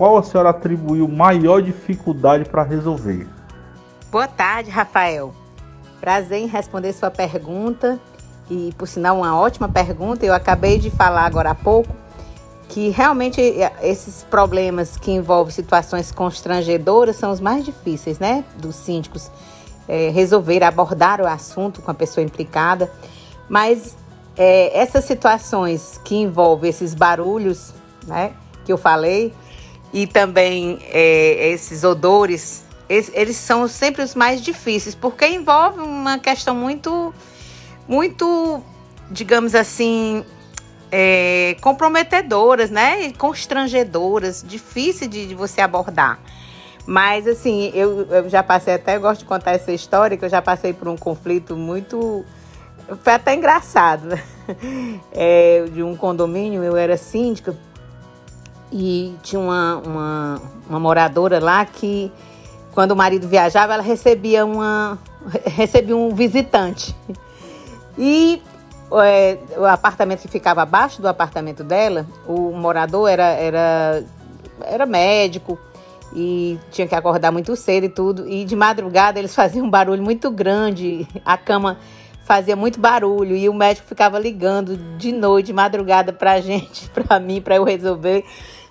qual 0.00 0.16
a 0.16 0.22
senhora 0.22 0.48
atribuiu 0.48 1.06
maior 1.06 1.60
dificuldade 1.60 2.48
para 2.48 2.62
resolver? 2.62 3.28
Boa 4.10 4.26
tarde, 4.26 4.70
Rafael. 4.70 5.34
Prazer 6.00 6.38
em 6.38 6.46
responder 6.46 6.94
sua 6.94 7.10
pergunta 7.10 8.00
e, 8.48 8.72
por 8.78 8.88
sinal, 8.88 9.18
uma 9.18 9.38
ótima 9.38 9.68
pergunta. 9.68 10.24
Eu 10.24 10.32
acabei 10.32 10.78
de 10.78 10.90
falar 10.90 11.26
agora 11.26 11.50
há 11.50 11.54
pouco 11.54 11.94
que 12.66 12.88
realmente 12.88 13.42
é, 13.42 13.70
esses 13.82 14.22
problemas 14.22 14.96
que 14.96 15.12
envolvem 15.12 15.52
situações 15.52 16.10
constrangedoras 16.10 17.16
são 17.16 17.30
os 17.30 17.38
mais 17.38 17.62
difíceis, 17.62 18.18
né, 18.18 18.42
dos 18.56 18.76
síndicos 18.76 19.30
é, 19.86 20.08
resolver 20.08 20.64
abordar 20.64 21.20
o 21.20 21.26
assunto 21.26 21.82
com 21.82 21.90
a 21.90 21.94
pessoa 21.94 22.24
implicada. 22.24 22.90
Mas 23.50 23.98
é, 24.34 24.80
essas 24.80 25.04
situações 25.04 26.00
que 26.02 26.16
envolvem 26.16 26.70
esses 26.70 26.94
barulhos, 26.94 27.74
né, 28.06 28.32
que 28.64 28.72
eu 28.72 28.78
falei, 28.78 29.34
e 29.92 30.06
também 30.06 30.78
é, 30.84 31.50
esses 31.50 31.82
odores, 31.84 32.64
eles, 32.88 33.10
eles, 33.14 33.36
são 33.36 33.66
sempre 33.66 34.02
os 34.02 34.14
mais 34.14 34.40
difíceis, 34.40 34.94
porque 34.94 35.26
envolve 35.26 35.80
uma 35.80 36.18
questão 36.18 36.54
muito, 36.54 37.12
muito, 37.88 38.62
digamos 39.10 39.54
assim, 39.54 40.24
é, 40.92 41.56
comprometedoras, 41.60 42.70
né? 42.70 43.12
Constrangedoras, 43.12 44.44
difícil 44.46 45.08
de, 45.08 45.26
de, 45.26 45.34
você 45.34 45.60
abordar. 45.60 46.18
Mas, 46.86 47.26
assim, 47.26 47.70
eu, 47.74 48.06
eu 48.06 48.28
já 48.28 48.42
passei, 48.42 48.74
até 48.74 48.96
eu 48.96 49.00
gosto 49.00 49.20
de 49.20 49.26
contar 49.26 49.52
essa 49.52 49.72
história, 49.72 50.16
que 50.16 50.24
eu 50.24 50.28
já 50.28 50.42
passei 50.42 50.72
por 50.72 50.88
um 50.88 50.96
conflito 50.96 51.56
muito. 51.56 52.24
Foi 53.02 53.14
até 53.14 53.34
engraçado. 53.34 54.08
É, 55.12 55.64
de 55.72 55.80
um 55.80 55.94
condomínio, 55.94 56.64
eu 56.64 56.76
era 56.76 56.96
síndica 56.96 57.56
e 58.72 59.14
tinha 59.22 59.40
uma, 59.40 59.76
uma, 59.84 60.42
uma 60.68 60.80
moradora 60.80 61.38
lá 61.38 61.64
que, 61.64 62.12
quando 62.72 62.92
o 62.92 62.96
marido 62.96 63.28
viajava, 63.28 63.74
ela 63.74 63.82
recebia, 63.82 64.44
uma, 64.44 64.98
recebia 65.44 65.96
um 65.96 66.14
visitante. 66.14 66.94
E 67.98 68.42
é, 69.04 69.38
o 69.56 69.64
apartamento 69.64 70.22
que 70.22 70.28
ficava 70.28 70.62
abaixo 70.62 71.00
do 71.00 71.08
apartamento 71.08 71.62
dela, 71.62 72.06
o 72.26 72.50
morador 72.52 73.08
era, 73.08 73.24
era, 73.24 74.04
era 74.62 74.86
médico 74.86 75.58
e 76.12 76.58
tinha 76.70 76.86
que 76.86 76.94
acordar 76.94 77.30
muito 77.30 77.54
cedo 77.54 77.84
e 77.84 77.88
tudo. 77.88 78.28
E 78.28 78.44
de 78.44 78.56
madrugada 78.56 79.18
eles 79.18 79.34
faziam 79.36 79.66
um 79.66 79.70
barulho 79.70 80.02
muito 80.02 80.30
grande, 80.30 81.06
a 81.24 81.36
cama 81.36 81.78
fazia 82.24 82.54
muito 82.54 82.78
barulho 82.78 83.34
e 83.34 83.48
o 83.48 83.54
médico 83.54 83.88
ficava 83.88 84.16
ligando 84.16 84.76
de 84.96 85.10
noite, 85.10 85.46
de 85.46 85.52
madrugada 85.52 86.12
pra 86.12 86.38
gente, 86.40 86.88
pra 86.90 87.18
mim, 87.18 87.40
pra 87.40 87.56
eu 87.56 87.64
resolver. 87.64 88.24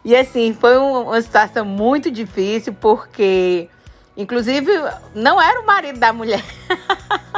E 0.03 0.15
assim, 0.15 0.53
foi 0.53 0.77
uma 0.77 1.21
situação 1.21 1.65
muito 1.65 2.09
difícil, 2.09 2.73
porque, 2.73 3.69
inclusive, 4.15 4.71
não 5.13 5.41
era 5.41 5.59
o 5.61 5.65
marido 5.65 5.99
da 5.99 6.13
mulher. 6.13 6.43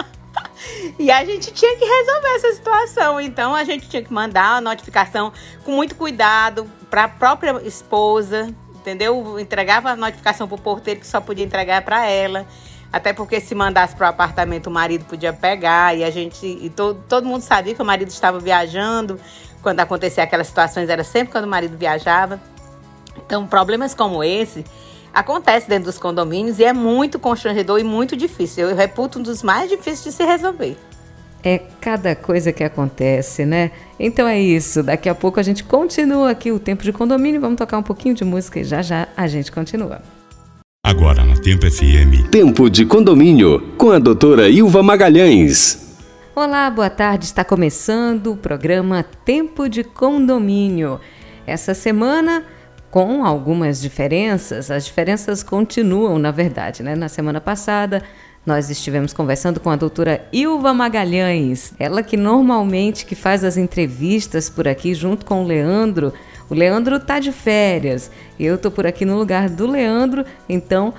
e 0.99 1.11
a 1.11 1.25
gente 1.25 1.51
tinha 1.51 1.75
que 1.75 1.83
resolver 1.85 2.35
essa 2.35 2.53
situação. 2.53 3.19
Então, 3.19 3.55
a 3.55 3.63
gente 3.63 3.89
tinha 3.89 4.03
que 4.03 4.13
mandar 4.13 4.57
a 4.57 4.61
notificação 4.61 5.33
com 5.63 5.71
muito 5.71 5.95
cuidado 5.95 6.69
para 6.89 7.05
a 7.05 7.07
própria 7.07 7.59
esposa, 7.63 8.53
entendeu? 8.75 9.39
Entregava 9.39 9.91
a 9.91 9.95
notificação 9.95 10.47
para 10.47 10.55
o 10.55 10.61
porteiro, 10.61 10.99
que 10.99 11.07
só 11.07 11.19
podia 11.19 11.45
entregar 11.45 11.81
para 11.81 12.05
ela. 12.05 12.45
Até 12.93 13.13
porque 13.13 13.39
se 13.39 13.55
mandasse 13.55 13.95
para 13.95 14.07
o 14.07 14.09
apartamento, 14.09 14.67
o 14.67 14.71
marido 14.71 15.05
podia 15.05 15.31
pegar. 15.31 15.95
E 15.95 16.03
a 16.03 16.11
gente. 16.11 16.45
E 16.45 16.69
to, 16.69 16.93
todo 17.07 17.25
mundo 17.25 17.41
sabia 17.41 17.73
que 17.73 17.81
o 17.81 17.85
marido 17.85 18.09
estava 18.09 18.39
viajando. 18.39 19.19
Quando 19.63 19.79
acontecia 19.79 20.23
aquelas 20.23 20.47
situações, 20.47 20.89
era 20.89 21.03
sempre 21.03 21.31
quando 21.31 21.45
o 21.45 21.47
marido 21.47 21.77
viajava. 21.77 22.39
Então, 23.17 23.47
problemas 23.47 23.93
como 23.93 24.23
esse 24.23 24.63
acontecem 25.13 25.69
dentro 25.69 25.85
dos 25.85 25.97
condomínios 25.97 26.59
e 26.59 26.63
é 26.63 26.73
muito 26.73 27.19
constrangedor 27.19 27.79
e 27.79 27.83
muito 27.83 28.15
difícil. 28.15 28.69
Eu 28.69 28.75
reputo 28.75 29.19
um 29.19 29.21
dos 29.21 29.43
mais 29.43 29.69
difíceis 29.69 30.03
de 30.03 30.11
se 30.11 30.23
resolver. 30.23 30.77
É 31.43 31.59
cada 31.79 32.15
coisa 32.15 32.53
que 32.53 32.63
acontece, 32.63 33.45
né? 33.45 33.71
Então 33.99 34.27
é 34.27 34.39
isso. 34.39 34.83
Daqui 34.83 35.09
a 35.09 35.15
pouco 35.15 35.39
a 35.39 35.43
gente 35.43 35.63
continua 35.63 36.29
aqui 36.29 36.51
o 36.51 36.59
tempo 36.59 36.83
de 36.83 36.93
condomínio. 36.93 37.41
Vamos 37.41 37.57
tocar 37.57 37.77
um 37.79 37.83
pouquinho 37.83 38.13
de 38.13 38.23
música 38.23 38.59
e 38.59 38.63
já 38.63 38.81
já 38.81 39.07
a 39.17 39.27
gente 39.27 39.51
continua. 39.51 40.01
Agora 40.85 41.25
na 41.25 41.35
Tempo 41.35 41.69
FM. 41.69 42.29
Tempo 42.29 42.69
de 42.69 42.85
condomínio 42.85 43.73
com 43.77 43.91
a 43.91 43.97
doutora 43.97 44.49
Ilva 44.49 44.83
Magalhães. 44.83 45.97
Olá, 46.35 46.69
boa 46.69 46.89
tarde. 46.89 47.25
Está 47.25 47.43
começando 47.43 48.33
o 48.33 48.37
programa 48.37 49.03
Tempo 49.25 49.67
de 49.67 49.83
Condomínio. 49.83 50.99
Essa 51.47 51.73
semana 51.73 52.43
com 52.91 53.25
algumas 53.25 53.81
diferenças. 53.81 54.69
As 54.69 54.85
diferenças 54.85 55.41
continuam, 55.41 56.19
na 56.19 56.29
verdade, 56.29 56.83
né? 56.83 56.93
Na 56.93 57.07
semana 57.07 57.39
passada, 57.39 58.03
nós 58.45 58.69
estivemos 58.69 59.13
conversando 59.13 59.59
com 59.59 59.69
a 59.69 59.75
doutora 59.75 60.27
Ilva 60.31 60.73
Magalhães, 60.73 61.73
ela 61.79 62.03
que 62.03 62.17
normalmente 62.17 63.05
que 63.05 63.15
faz 63.15 63.43
as 63.43 63.55
entrevistas 63.55 64.49
por 64.49 64.67
aqui 64.67 64.93
junto 64.93 65.25
com 65.25 65.43
o 65.43 65.47
Leandro. 65.47 66.13
O 66.49 66.53
Leandro 66.53 66.99
tá 66.99 67.19
de 67.19 67.31
férias, 67.31 68.11
eu 68.39 68.57
tô 68.57 68.69
por 68.69 68.85
aqui 68.85 69.05
no 69.05 69.17
lugar 69.17 69.49
do 69.49 69.65
Leandro, 69.65 70.25
então 70.49 70.93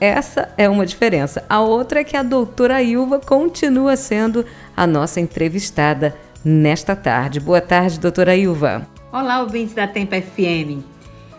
essa 0.00 0.48
é 0.56 0.68
uma 0.68 0.86
diferença. 0.86 1.44
A 1.48 1.60
outra 1.60 2.00
é 2.00 2.04
que 2.04 2.16
a 2.16 2.22
doutora 2.22 2.82
Ilva 2.82 3.18
continua 3.18 3.96
sendo 3.96 4.46
a 4.76 4.86
nossa 4.86 5.20
entrevistada 5.20 6.14
nesta 6.44 6.96
tarde. 6.96 7.40
Boa 7.40 7.60
tarde, 7.60 8.00
doutora 8.00 8.34
Ilva. 8.36 8.86
Olá, 9.12 9.42
ouvintes 9.42 9.74
da 9.74 9.86
Tempo 9.86 10.14
FM. 10.14 10.93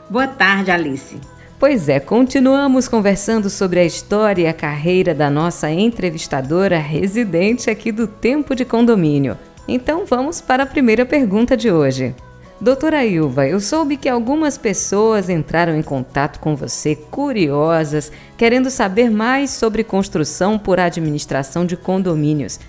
Boa 0.08 0.28
tarde, 0.28 0.70
Alice. 0.70 1.20
Pois 1.58 1.90
é, 1.90 2.00
continuamos 2.00 2.88
conversando 2.88 3.50
sobre 3.50 3.80
a 3.80 3.84
história 3.84 4.44
e 4.44 4.48
a 4.48 4.54
carreira 4.54 5.16
da 5.16 5.32
nossa 5.32 5.72
entrevistadora 5.72 6.78
residente 6.78 7.72
aqui 7.72 7.92
do 7.92 8.06
Tempo 8.06 8.54
de 8.54 8.64
Condomínio. 8.64 9.36
Então 9.68 10.06
vamos 10.06 10.42
para 10.42 10.62
a 10.62 10.68
primeira 10.68 11.08
pergunta 11.08 11.58
de 11.58 11.72
hoje. 11.72 12.14
Doutora 12.62 13.04
Ilva, 13.04 13.48
eu 13.48 13.60
soube 13.60 13.98
que 13.98 14.08
algumas 14.08 14.60
pessoas 14.60 15.28
entraram 15.28 15.76
em 15.76 15.82
contato 15.82 16.40
com 16.40 16.56
você 16.56 16.96
curiosas, 16.96 18.12
querendo 18.38 18.70
saber 18.70 19.10
mais 19.10 19.50
sobre 19.50 19.84
construção 19.84 20.60
por 20.60 20.80
administração 20.80 21.66
de 21.66 21.76
condomínios. 21.76 22.60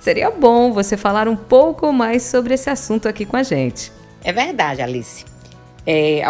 Seria 0.00 0.30
bom 0.30 0.72
você 0.72 0.96
falar 0.96 1.28
um 1.28 1.36
pouco 1.36 1.92
mais 1.92 2.22
sobre 2.22 2.54
esse 2.54 2.70
assunto 2.70 3.06
aqui 3.06 3.26
com 3.26 3.36
a 3.36 3.42
gente. 3.42 3.92
É 4.24 4.32
verdade, 4.32 4.80
Alice 4.80 5.35
é, 5.86 6.22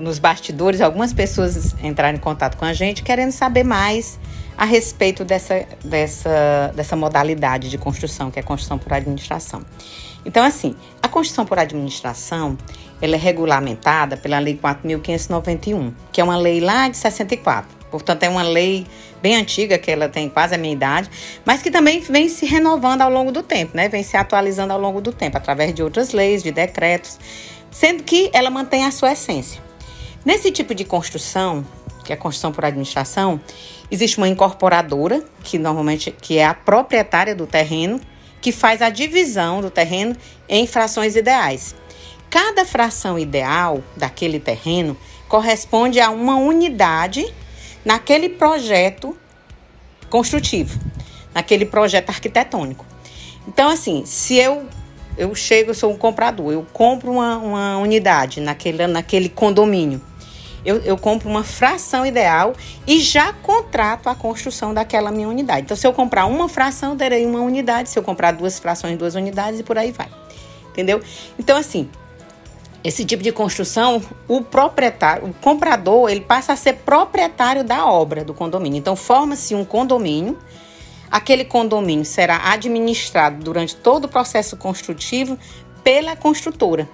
nos 0.00 0.18
bastidores, 0.18 0.80
algumas 0.80 1.12
pessoas 1.12 1.74
entraram 1.82 2.16
em 2.16 2.20
contato 2.20 2.56
com 2.56 2.64
a 2.64 2.72
gente 2.72 3.02
querendo 3.02 3.32
saber 3.32 3.64
mais 3.64 4.18
a 4.56 4.64
respeito 4.64 5.24
dessa, 5.24 5.66
dessa, 5.84 6.72
dessa 6.76 6.94
modalidade 6.94 7.68
de 7.68 7.78
construção, 7.78 8.30
que 8.30 8.38
é 8.38 8.42
a 8.42 8.44
construção 8.44 8.78
por 8.78 8.92
administração. 8.92 9.62
Então, 10.24 10.44
assim, 10.44 10.76
a 11.02 11.08
construção 11.08 11.46
por 11.46 11.58
administração, 11.58 12.56
ela 13.00 13.14
é 13.14 13.18
regulamentada 13.18 14.16
pela 14.16 14.38
Lei 14.38 14.58
4.591, 14.62 15.92
que 16.12 16.20
é 16.20 16.24
uma 16.24 16.36
lei 16.36 16.60
lá 16.60 16.88
de 16.88 16.96
64. 16.98 17.80
Portanto, 17.90 18.22
é 18.22 18.28
uma 18.28 18.42
lei 18.42 18.86
bem 19.20 19.34
antiga, 19.36 19.76
que 19.78 19.90
ela 19.90 20.08
tem 20.08 20.28
quase 20.28 20.54
a 20.54 20.58
minha 20.58 20.72
idade, 20.72 21.10
mas 21.44 21.62
que 21.62 21.70
também 21.70 22.00
vem 22.00 22.28
se 22.28 22.46
renovando 22.46 23.02
ao 23.02 23.10
longo 23.10 23.32
do 23.32 23.42
tempo, 23.42 23.76
né? 23.76 23.88
Vem 23.88 24.02
se 24.02 24.16
atualizando 24.16 24.72
ao 24.72 24.80
longo 24.80 25.00
do 25.00 25.12
tempo, 25.12 25.36
através 25.36 25.74
de 25.74 25.82
outras 25.82 26.12
leis, 26.12 26.42
de 26.42 26.52
decretos 26.52 27.18
sendo 27.70 28.02
que 28.02 28.30
ela 28.32 28.50
mantém 28.50 28.84
a 28.84 28.90
sua 28.90 29.12
essência. 29.12 29.62
Nesse 30.24 30.50
tipo 30.50 30.74
de 30.74 30.84
construção, 30.84 31.64
que 32.04 32.12
é 32.12 32.16
a 32.16 32.18
construção 32.18 32.52
por 32.52 32.64
administração, 32.64 33.40
existe 33.90 34.18
uma 34.18 34.28
incorporadora, 34.28 35.24
que 35.42 35.58
normalmente 35.58 36.10
que 36.10 36.38
é 36.38 36.44
a 36.44 36.54
proprietária 36.54 37.34
do 37.34 37.46
terreno, 37.46 38.00
que 38.40 38.52
faz 38.52 38.82
a 38.82 38.90
divisão 38.90 39.60
do 39.60 39.70
terreno 39.70 40.16
em 40.48 40.66
frações 40.66 41.16
ideais. 41.16 41.74
Cada 42.28 42.64
fração 42.64 43.18
ideal 43.18 43.82
daquele 43.96 44.38
terreno 44.38 44.96
corresponde 45.28 46.00
a 46.00 46.10
uma 46.10 46.36
unidade 46.36 47.32
naquele 47.84 48.28
projeto 48.28 49.16
construtivo, 50.08 50.78
naquele 51.34 51.64
projeto 51.64 52.10
arquitetônico. 52.10 52.84
Então, 53.46 53.68
assim, 53.68 54.04
se 54.04 54.36
eu 54.36 54.66
eu 55.16 55.34
chego, 55.34 55.70
eu 55.70 55.74
sou 55.74 55.92
um 55.92 55.96
comprador, 55.96 56.52
eu 56.52 56.66
compro 56.72 57.12
uma, 57.12 57.36
uma 57.36 57.78
unidade 57.78 58.40
naquele, 58.40 58.86
naquele 58.86 59.28
condomínio. 59.28 60.00
Eu, 60.64 60.76
eu, 60.78 60.98
compro 60.98 61.28
uma 61.28 61.42
fração 61.42 62.04
ideal 62.04 62.52
e 62.86 63.00
já 63.00 63.32
contrato 63.32 64.08
a 64.08 64.14
construção 64.14 64.74
daquela 64.74 65.10
minha 65.10 65.28
unidade. 65.28 65.62
Então, 65.62 65.76
se 65.76 65.86
eu 65.86 65.92
comprar 65.92 66.26
uma 66.26 66.50
fração, 66.50 66.96
terei 66.96 67.24
uma 67.24 67.40
unidade. 67.40 67.88
Se 67.88 67.98
eu 67.98 68.02
comprar 68.02 68.32
duas 68.32 68.58
frações, 68.58 68.98
duas 68.98 69.14
unidades 69.14 69.60
e 69.60 69.62
por 69.62 69.78
aí 69.78 69.90
vai. 69.90 70.08
Entendeu? 70.70 71.00
Então, 71.38 71.56
assim, 71.56 71.88
esse 72.84 73.04
tipo 73.04 73.22
de 73.22 73.32
construção, 73.32 74.02
o 74.28 74.42
proprietário, 74.42 75.28
o 75.28 75.34
comprador, 75.34 76.10
ele 76.10 76.20
passa 76.20 76.52
a 76.52 76.56
ser 76.56 76.74
proprietário 76.74 77.64
da 77.64 77.86
obra 77.86 78.22
do 78.22 78.34
condomínio. 78.34 78.78
Então, 78.78 78.94
forma-se 78.94 79.54
um 79.54 79.64
condomínio. 79.64 80.38
Aquele 81.10 81.44
condomínio 81.44 82.04
será 82.04 82.52
administrado 82.52 83.42
durante 83.42 83.74
todo 83.74 84.04
o 84.04 84.08
processo 84.08 84.56
construtivo 84.56 85.36
pela 85.82 86.14
construtora. 86.14 86.88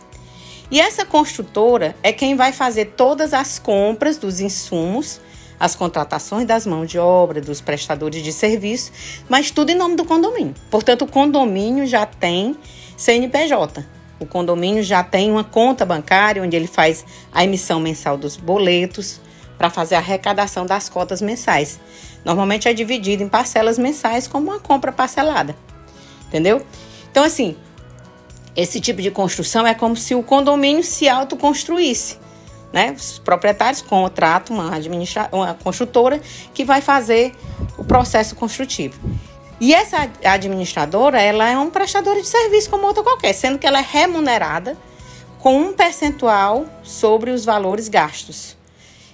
E 0.70 0.80
essa 0.80 1.04
construtora 1.04 1.94
é 2.02 2.12
quem 2.12 2.34
vai 2.34 2.52
fazer 2.52 2.94
todas 2.96 3.34
as 3.34 3.58
compras 3.58 4.16
dos 4.16 4.40
insumos, 4.40 5.20
as 5.60 5.76
contratações 5.76 6.46
das 6.46 6.66
mãos 6.66 6.90
de 6.90 6.98
obra, 6.98 7.40
dos 7.40 7.60
prestadores 7.60 8.22
de 8.22 8.32
serviço, 8.32 8.90
mas 9.28 9.50
tudo 9.50 9.70
em 9.70 9.74
nome 9.74 9.96
do 9.96 10.04
condomínio. 10.04 10.54
Portanto, 10.70 11.02
o 11.02 11.06
condomínio 11.06 11.86
já 11.86 12.04
tem 12.06 12.56
CNPJ. 12.96 13.84
O 14.18 14.26
condomínio 14.26 14.82
já 14.82 15.04
tem 15.04 15.30
uma 15.30 15.44
conta 15.44 15.84
bancária 15.84 16.42
onde 16.42 16.56
ele 16.56 16.66
faz 16.66 17.04
a 17.32 17.44
emissão 17.44 17.78
mensal 17.78 18.16
dos 18.16 18.36
boletos 18.36 19.20
para 19.56 19.70
fazer 19.70 19.94
a 19.94 19.98
arrecadação 19.98 20.66
das 20.66 20.88
cotas 20.88 21.20
mensais. 21.22 21.80
Normalmente 22.24 22.68
é 22.68 22.74
dividido 22.74 23.22
em 23.22 23.28
parcelas 23.28 23.78
mensais 23.78 24.26
como 24.26 24.50
uma 24.50 24.60
compra 24.60 24.92
parcelada. 24.92 25.56
Entendeu? 26.28 26.64
Então, 27.10 27.24
assim, 27.24 27.56
esse 28.54 28.80
tipo 28.80 29.00
de 29.00 29.10
construção 29.10 29.66
é 29.66 29.74
como 29.74 29.96
se 29.96 30.14
o 30.14 30.22
condomínio 30.22 30.82
se 30.82 31.08
autoconstruísse. 31.08 32.18
Né? 32.72 32.92
Os 32.96 33.18
proprietários 33.18 33.80
contratam 33.80 34.56
uma, 34.56 34.74
administra 34.74 35.28
uma 35.32 35.54
construtora 35.54 36.20
que 36.52 36.64
vai 36.64 36.80
fazer 36.80 37.32
o 37.78 37.84
processo 37.84 38.34
construtivo. 38.34 38.98
E 39.58 39.74
essa 39.74 40.10
administradora, 40.24 41.20
ela 41.20 41.48
é 41.48 41.56
um 41.56 41.70
prestador 41.70 42.16
de 42.16 42.26
serviço 42.26 42.68
como 42.68 42.86
outra 42.86 43.02
qualquer, 43.02 43.32
sendo 43.32 43.58
que 43.58 43.66
ela 43.66 43.78
é 43.78 43.86
remunerada 43.88 44.76
com 45.38 45.58
um 45.58 45.72
percentual 45.72 46.66
sobre 46.82 47.30
os 47.30 47.44
valores 47.44 47.88
gastos. 47.88 48.56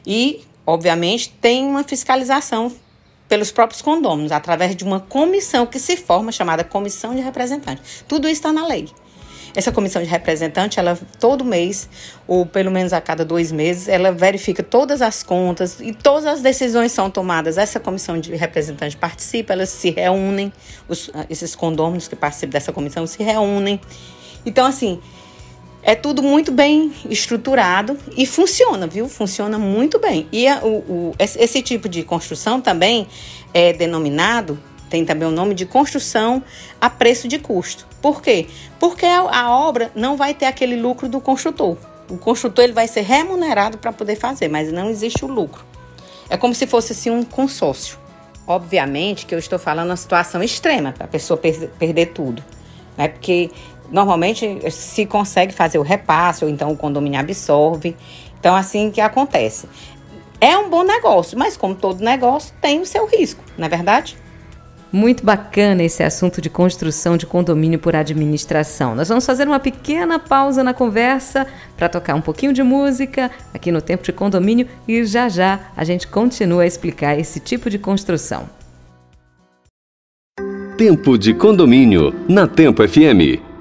E, 0.07 0.41
obviamente, 0.67 1.31
tem 1.41 1.65
uma 1.65 1.85
fiscalização 1.85 2.73
pelos 3.29 3.51
próprios 3.51 3.81
condôminos, 3.81 4.31
através 4.31 4.77
de 4.77 4.85
uma 4.85 5.01
comissão 5.01 5.65
que 5.65 5.79
se 5.79 5.97
forma, 5.97 6.31
chamada 6.31 6.63
Comissão 6.63 7.15
de 7.15 7.23
Representantes. 7.23 8.05
Tudo 8.07 8.29
isso 8.29 8.41
está 8.41 8.53
na 8.53 8.67
lei. 8.67 8.89
Essa 9.55 9.71
comissão 9.71 10.03
de 10.03 10.09
representante, 10.09 10.79
ela 10.79 10.99
todo 11.21 11.45
mês, 11.45 11.89
ou 12.27 12.47
pelo 12.47 12.71
menos 12.71 12.93
a 12.93 13.01
cada 13.01 13.25
dois 13.25 13.53
meses, 13.53 13.87
ela 13.87 14.11
verifica 14.11 14.63
todas 14.63 15.03
as 15.03 15.23
contas 15.23 15.79
e 15.81 15.93
todas 15.93 16.27
as 16.27 16.41
decisões 16.41 16.93
são 16.93 17.11
tomadas. 17.11 17.59
Essa 17.59 17.79
comissão 17.79 18.19
de 18.19 18.35
representante 18.35 18.97
participa, 18.97 19.53
elas 19.53 19.69
se 19.69 19.91
reúnem, 19.91 20.51
os, 20.89 21.11
esses 21.29 21.55
condôminos 21.55 22.09
que 22.09 22.17
participam 22.17 22.53
dessa 22.53 22.73
comissão 22.73 23.07
se 23.07 23.23
reúnem. 23.23 23.79
Então, 24.47 24.65
assim, 24.65 25.01
é 25.83 25.95
tudo 25.95 26.23
muito 26.23 26.53
bem 26.53 26.93
estruturado 27.11 27.99
e 28.17 28.25
funciona, 28.25 28.87
viu? 28.87 29.09
Funciona 29.09 29.59
muito 29.59 29.99
bem. 29.99 30.29
E 30.31 30.47
a, 30.47 30.61
o, 30.65 30.77
o, 30.79 31.15
esse 31.19 31.61
tipo 31.61 31.89
de 31.89 32.05
construção 32.05 32.61
também 32.61 33.07
é 33.53 33.73
denominado 33.73 34.59
tem 34.93 35.07
também 35.07 35.27
o 35.27 35.31
nome 35.31 35.55
de 35.55 35.65
construção 35.65 36.43
a 36.79 36.91
preço 36.91 37.27
de 37.27 37.39
custo. 37.39 37.87
Por 38.03 38.21
quê? 38.21 38.47
Porque 38.79 39.07
a, 39.07 39.51
obra 39.51 39.91
não 39.95 40.19
vai 40.19 40.35
ter 40.35 40.45
aquele 40.45 40.77
lucro 40.77 41.09
do 41.09 41.19
construtor. 41.19 41.79
O 42.11 42.19
construtor 42.19 42.65
ele 42.65 42.75
vai 42.75 42.87
ser 42.87 43.01
remunerado 43.01 43.79
para 43.79 43.91
poder 43.91 44.17
fazer, 44.17 44.49
mas 44.49 44.71
não 44.71 44.91
existe 44.91 45.25
o 45.25 45.29
lucro. 45.29 45.65
É 46.29 46.37
como 46.37 46.55
se 46.55 46.67
fosse 46.67 46.93
assim, 46.93 47.09
um 47.09 47.23
consórcio. 47.23 47.97
Obviamente 48.47 49.25
que 49.25 49.35
eu 49.35 49.39
estou 49.39 49.59
falando 49.59 49.89
uma 49.89 49.97
situação 49.97 50.43
extrema 50.43 50.93
para 50.93 51.07
a 51.07 51.09
pessoa 51.09 51.39
per 51.39 51.71
perder 51.79 52.09
tudo, 52.09 52.45
né? 52.95 53.09
Porque 53.09 53.51
normalmente 53.93 54.71
se 54.71 55.07
consegue 55.07 55.53
fazer 55.53 55.79
o 55.79 55.83
repasse 55.83 56.45
ou 56.45 56.51
então 56.51 56.73
o 56.73 56.77
condomínio 56.77 57.21
absorve. 57.21 57.95
Então 58.41 58.57
assim 58.57 58.91
que 58.91 59.01
acontece. 59.01 59.69
É 60.41 60.57
um 60.57 60.69
bom 60.69 60.83
negócio, 60.83 61.39
mas 61.39 61.57
como 61.57 61.75
todo 61.75 62.03
negócio 62.03 62.53
tem 62.61 62.81
o 62.81 62.87
seu 62.87 63.07
risco, 63.07 63.45
não 63.57 63.67
é 63.67 63.69
verdade? 63.69 64.17
Muito 64.91 65.25
bacana 65.25 65.83
esse 65.83 66.03
assunto 66.03 66.41
de 66.41 66.51
construção 66.51 67.17
de 67.17 67.25
condomínio 67.25 67.79
por 67.79 67.97
administração. 67.97 68.95
Nós 68.95 69.09
vamos 69.09 69.25
fazer 69.25 69.47
uma 69.47 69.61
pequena 69.61 70.19
pausa 70.19 70.63
na 70.63 70.75
conversa 70.75 71.47
para 71.77 71.88
tocar 71.88 72.14
um 72.14 72.21
pouquinho 72.21 72.53
de 72.53 72.62
música 72.62 73.31
aqui 73.55 73.73
no 73.73 73.81
Tempo 73.81 74.03
de 74.03 74.12
Condomínio 74.12 74.69
e 74.87 75.03
já 75.07 75.29
já 75.31 75.61
a 75.75 75.85
gente 75.85 76.07
continua 76.09 76.64
a 76.64 76.66
explicar 76.66 77.19
esse 77.19 77.40
tipo 77.40 77.71
de 77.71 77.79
construção. 77.79 78.51
Tempo 80.77 81.16
de 81.16 81.33
Condomínio 81.33 82.12
na 82.29 82.47
Tempo 82.47 82.87
FM. 82.87 83.52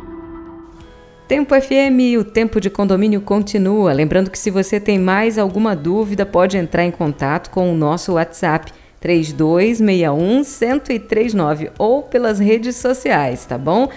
Tempo 1.32 1.56
FM, 1.56 2.20
o 2.20 2.26
tempo 2.26 2.60
de 2.60 2.70
condomínio 2.70 3.22
continua. 3.22 3.94
Lembrando 3.94 4.30
que 4.30 4.38
se 4.38 4.52
você 4.52 4.82
tem 4.82 5.00
mais 5.00 5.38
alguma 5.38 5.74
dúvida, 5.74 6.26
pode 6.26 6.58
entrar 6.58 6.84
em 6.84 6.92
contato 6.92 7.52
com 7.52 7.72
o 7.72 7.74
nosso 7.74 8.16
WhatsApp 8.16 8.74
3261 9.00 10.44
1039 10.44 11.72
ou 11.80 12.04
pelas 12.04 12.38
redes 12.38 12.76
sociais, 12.76 13.46
tá 13.46 13.58
bom? 13.58 13.88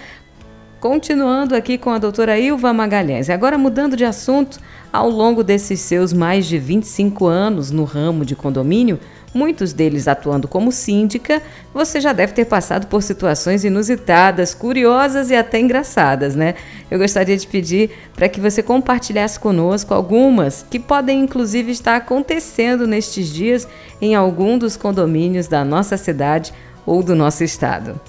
Continuando 0.79 1.57
aqui 1.57 1.77
com 1.77 1.89
a 1.89 1.97
doutora 1.97 2.39
Ilva 2.39 2.71
Magalhães. 2.71 3.29
Agora 3.29 3.57
mudando 3.57 3.97
de 3.97 4.05
assunto, 4.05 4.57
ao 4.93 5.09
longo 5.09 5.43
desses 5.43 5.81
seus 5.81 6.13
mais 6.13 6.45
de 6.45 6.57
25 6.57 7.25
anos 7.25 7.69
no 7.69 7.83
ramo 7.83 8.23
de 8.23 8.33
condomínio, 8.33 8.97
muitos 9.35 9.73
deles 9.73 10.07
atuando 10.07 10.47
como 10.47 10.71
síndica, 10.71 11.41
você 11.73 11.99
já 11.99 12.13
deve 12.13 12.31
ter 12.33 12.45
passado 12.45 12.87
por 12.87 13.03
situações 13.03 13.65
inusitadas, 13.65 14.53
curiosas 14.53 15.29
e 15.29 15.35
até 15.35 15.59
engraçadas, 15.59 16.35
né? 16.35 16.55
Eu 16.89 16.97
gostaria 16.97 17.35
de 17.35 17.45
pedir 17.45 17.91
para 18.15 18.29
que 18.29 18.39
você 18.39 18.63
compartilhasse 18.63 19.37
conosco 19.37 19.93
algumas 19.93 20.65
que 20.69 20.79
podem 20.79 21.19
inclusive 21.19 21.71
estar 21.71 21.97
acontecendo 21.97 22.87
nestes 22.87 23.27
dias 23.27 23.67
em 24.01 24.15
algum 24.15 24.57
dos 24.57 24.77
condomínios 24.77 25.47
da 25.47 25.65
nossa 25.65 25.97
cidade 25.97 26.53
ou 26.85 27.03
do 27.03 27.13
nosso 27.13 27.43
estado. 27.43 27.99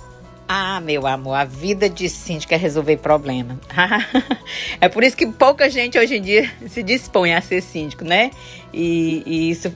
Ah, 0.48 0.80
meu 0.80 1.08
amor, 1.08 1.34
a 1.34 1.44
vida 1.44 1.90
de 1.90 2.08
síndico 2.08 2.54
é 2.54 2.56
resolver 2.56 2.98
problema. 2.98 3.58
é 4.80 4.88
por 4.88 5.02
isso 5.02 5.16
que 5.16 5.26
pouca 5.26 5.68
gente 5.68 5.98
hoje 5.98 6.16
em 6.16 6.22
dia 6.22 6.48
se 6.68 6.84
dispõe 6.84 7.34
a 7.34 7.40
ser 7.40 7.60
síndico, 7.60 8.04
né? 8.04 8.30
E, 8.72 9.24
e 9.26 9.50
isso 9.50 9.74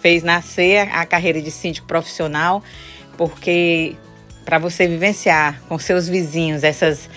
fez 0.00 0.22
nascer 0.22 0.88
a 0.92 1.04
carreira 1.04 1.40
de 1.40 1.50
síndico 1.50 1.86
profissional, 1.86 2.62
porque 3.16 3.96
para 4.44 4.58
você 4.58 4.86
vivenciar 4.86 5.60
com 5.68 5.78
seus 5.78 6.08
vizinhos 6.08 6.64
essas, 6.64 7.08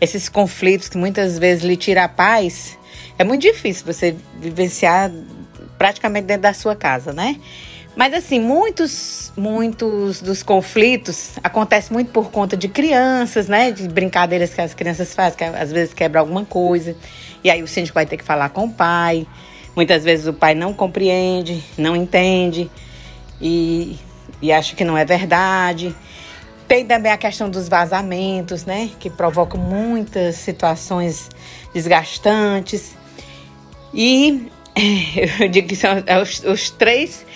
esses 0.00 0.28
conflitos 0.28 0.88
que 0.88 0.96
muitas 0.96 1.38
vezes 1.38 1.64
lhe 1.64 1.76
tiram 1.76 2.02
a 2.02 2.08
paz, 2.08 2.78
é 3.18 3.24
muito 3.24 3.42
difícil 3.42 3.84
você 3.86 4.14
vivenciar 4.40 5.10
praticamente 5.78 6.26
dentro 6.26 6.42
da 6.42 6.54
sua 6.54 6.76
casa, 6.76 7.12
né? 7.12 7.36
Mas 7.96 8.12
assim, 8.12 8.38
muitos, 8.38 9.32
muitos 9.34 10.20
dos 10.20 10.42
conflitos 10.42 11.38
acontecem 11.42 11.94
muito 11.94 12.10
por 12.10 12.30
conta 12.30 12.54
de 12.54 12.68
crianças, 12.68 13.48
né? 13.48 13.72
De 13.72 13.88
brincadeiras 13.88 14.52
que 14.52 14.60
as 14.60 14.74
crianças 14.74 15.14
fazem, 15.14 15.38
que 15.38 15.44
às 15.44 15.72
vezes 15.72 15.94
quebra 15.94 16.20
alguma 16.20 16.44
coisa. 16.44 16.94
E 17.42 17.50
aí 17.50 17.62
o 17.62 17.66
síndico 17.66 17.94
vai 17.94 18.04
ter 18.04 18.18
que 18.18 18.24
falar 18.24 18.50
com 18.50 18.66
o 18.66 18.70
pai. 18.70 19.26
Muitas 19.76 20.02
vezes 20.02 20.26
o 20.26 20.32
pai 20.32 20.54
não 20.54 20.72
compreende, 20.72 21.62
não 21.76 21.94
entende 21.94 22.70
e, 23.38 23.98
e 24.40 24.50
acha 24.50 24.74
que 24.74 24.82
não 24.82 24.96
é 24.96 25.04
verdade. 25.04 25.94
Tem 26.66 26.86
também 26.86 27.12
a 27.12 27.18
questão 27.18 27.50
dos 27.50 27.68
vazamentos, 27.68 28.64
né? 28.64 28.90
Que 28.98 29.10
provocam 29.10 29.60
muitas 29.60 30.36
situações 30.36 31.28
desgastantes. 31.74 32.96
E 33.92 34.50
eu 35.40 35.48
digo 35.48 35.68
que 35.68 35.76
são 35.76 35.92
os, 36.22 36.42
os 36.44 36.70
três 36.70 37.26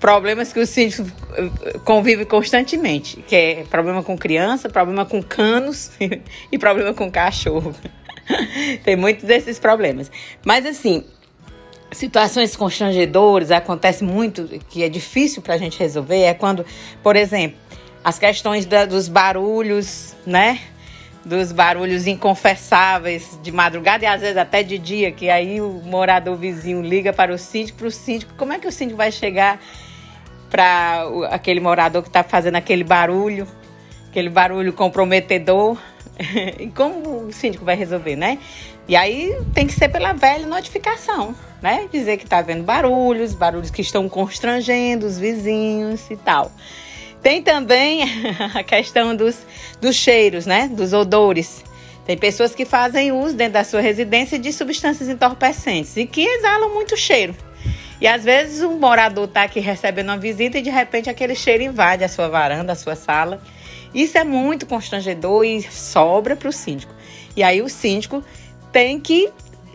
problemas 0.00 0.54
que 0.54 0.58
o 0.58 0.66
síndico 0.66 1.06
eh, 1.36 1.78
convive 1.84 2.24
constantemente, 2.24 3.22
que 3.28 3.36
é 3.36 3.64
problema 3.68 4.02
com 4.02 4.16
criança, 4.16 4.70
problema 4.70 5.04
com 5.04 5.22
canos 5.22 5.90
e 6.50 6.58
problema 6.58 6.94
com 6.94 7.10
cachorro. 7.10 7.74
Tem 8.82 8.96
muitos 8.96 9.24
desses 9.24 9.58
problemas. 9.58 10.10
Mas 10.44 10.64
assim, 10.64 11.04
situações 11.92 12.56
constrangedoras 12.56 13.50
acontece 13.50 14.04
muito 14.04 14.46
que 14.68 14.82
é 14.82 14.88
difícil 14.88 15.42
para 15.42 15.54
a 15.54 15.58
gente 15.58 15.78
resolver 15.78 16.22
é 16.22 16.34
quando, 16.34 16.64
por 17.02 17.16
exemplo, 17.16 17.58
as 18.02 18.18
questões 18.18 18.64
da, 18.64 18.84
dos 18.84 19.08
barulhos, 19.08 20.14
né? 20.26 20.60
Dos 21.24 21.52
barulhos 21.52 22.06
inconfessáveis 22.06 23.38
de 23.42 23.52
madrugada 23.52 24.04
e 24.04 24.06
às 24.06 24.22
vezes 24.22 24.36
até 24.38 24.62
de 24.62 24.78
dia, 24.78 25.12
que 25.12 25.28
aí 25.28 25.60
o 25.60 25.82
morador 25.84 26.36
vizinho 26.36 26.80
liga 26.80 27.12
para 27.12 27.32
o 27.34 27.38
síndico, 27.38 27.78
para 27.78 27.88
o 27.88 27.90
síndico, 27.90 28.32
como 28.38 28.54
é 28.54 28.58
que 28.58 28.66
o 28.66 28.72
síndico 28.72 28.96
vai 28.96 29.12
chegar 29.12 29.60
para 30.48 31.04
aquele 31.30 31.60
morador 31.60 32.02
que 32.02 32.08
está 32.08 32.22
fazendo 32.22 32.56
aquele 32.56 32.82
barulho, 32.82 33.46
aquele 34.08 34.30
barulho 34.30 34.72
comprometedor. 34.72 35.78
e 36.58 36.68
como 36.68 37.26
o 37.26 37.32
síndico 37.32 37.64
vai 37.64 37.76
resolver, 37.76 38.16
né? 38.16 38.38
E 38.90 38.96
aí 38.96 39.38
tem 39.54 39.68
que 39.68 39.72
ser 39.72 39.88
pela 39.88 40.12
velha 40.12 40.48
notificação, 40.48 41.32
né? 41.62 41.88
Dizer 41.92 42.16
que 42.16 42.24
está 42.24 42.38
havendo 42.38 42.64
barulhos, 42.64 43.32
barulhos 43.32 43.70
que 43.70 43.82
estão 43.82 44.08
constrangendo 44.08 45.06
os 45.06 45.16
vizinhos 45.16 46.10
e 46.10 46.16
tal. 46.16 46.50
Tem 47.22 47.40
também 47.40 48.02
a 48.52 48.64
questão 48.64 49.14
dos, 49.14 49.46
dos 49.80 49.94
cheiros, 49.94 50.44
né? 50.44 50.66
Dos 50.66 50.92
odores. 50.92 51.64
Tem 52.04 52.18
pessoas 52.18 52.52
que 52.52 52.64
fazem 52.64 53.12
uso 53.12 53.36
dentro 53.36 53.52
da 53.52 53.62
sua 53.62 53.80
residência 53.80 54.36
de 54.36 54.52
substâncias 54.52 55.08
entorpecentes 55.08 55.96
e 55.96 56.04
que 56.04 56.22
exalam 56.22 56.74
muito 56.74 56.96
cheiro. 56.96 57.36
E 58.00 58.08
às 58.08 58.24
vezes 58.24 58.60
um 58.60 58.76
morador 58.76 59.26
está 59.26 59.44
aqui 59.44 59.60
recebendo 59.60 60.08
uma 60.08 60.18
visita 60.18 60.58
e 60.58 60.62
de 60.62 60.70
repente 60.70 61.08
aquele 61.08 61.36
cheiro 61.36 61.62
invade 61.62 62.02
a 62.02 62.08
sua 62.08 62.28
varanda, 62.28 62.72
a 62.72 62.74
sua 62.74 62.96
sala. 62.96 63.40
Isso 63.94 64.18
é 64.18 64.24
muito 64.24 64.66
constrangedor 64.66 65.44
e 65.44 65.62
sobra 65.62 66.34
para 66.34 66.48
o 66.48 66.52
síndico. 66.52 66.92
E 67.36 67.44
aí 67.44 67.62
o 67.62 67.68
síndico 67.68 68.24
tem 68.72 69.00
que, 69.00 69.30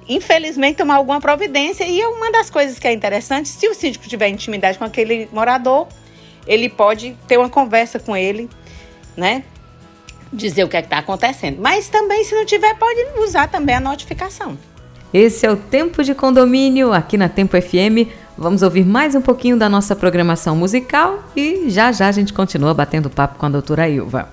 infelizmente, 0.07 0.77
tomar 0.77 0.95
alguma 0.95 1.19
providência. 1.19 1.85
E 1.85 2.03
uma 2.05 2.31
das 2.31 2.49
coisas 2.49 2.79
que 2.79 2.87
é 2.87 2.93
interessante, 2.93 3.49
se 3.49 3.67
o 3.67 3.73
síndico 3.73 4.07
tiver 4.07 4.29
intimidade 4.29 4.77
com 4.77 4.83
aquele 4.83 5.29
morador, 5.31 5.87
ele 6.47 6.69
pode 6.69 7.17
ter 7.27 7.37
uma 7.37 7.49
conversa 7.49 7.99
com 7.99 8.15
ele, 8.15 8.49
né? 9.15 9.43
Dizer 10.31 10.63
o 10.63 10.67
que 10.67 10.77
é 10.77 10.81
está 10.81 10.99
acontecendo. 10.99 11.61
Mas 11.61 11.87
também, 11.87 12.23
se 12.23 12.35
não 12.35 12.45
tiver, 12.45 12.73
pode 12.75 12.99
usar 13.19 13.47
também 13.47 13.75
a 13.75 13.79
notificação. 13.79 14.57
Esse 15.13 15.45
é 15.45 15.51
o 15.51 15.55
Tempo 15.55 16.03
de 16.03 16.13
Condomínio 16.13 16.91
aqui 16.91 17.17
na 17.17 17.29
Tempo 17.29 17.55
FM. 17.59 18.11
Vamos 18.37 18.61
ouvir 18.63 18.83
mais 18.83 19.15
um 19.15 19.21
pouquinho 19.21 19.55
da 19.55 19.69
nossa 19.69 19.95
programação 19.95 20.57
musical 20.57 21.23
e 21.35 21.69
já 21.69 21.89
já 21.93 22.09
a 22.09 22.11
gente 22.11 22.33
continua 22.33 22.73
batendo 22.73 23.09
papo 23.09 23.39
com 23.39 23.45
a 23.45 23.49
doutora 23.49 23.87
Ilva. 23.87 24.27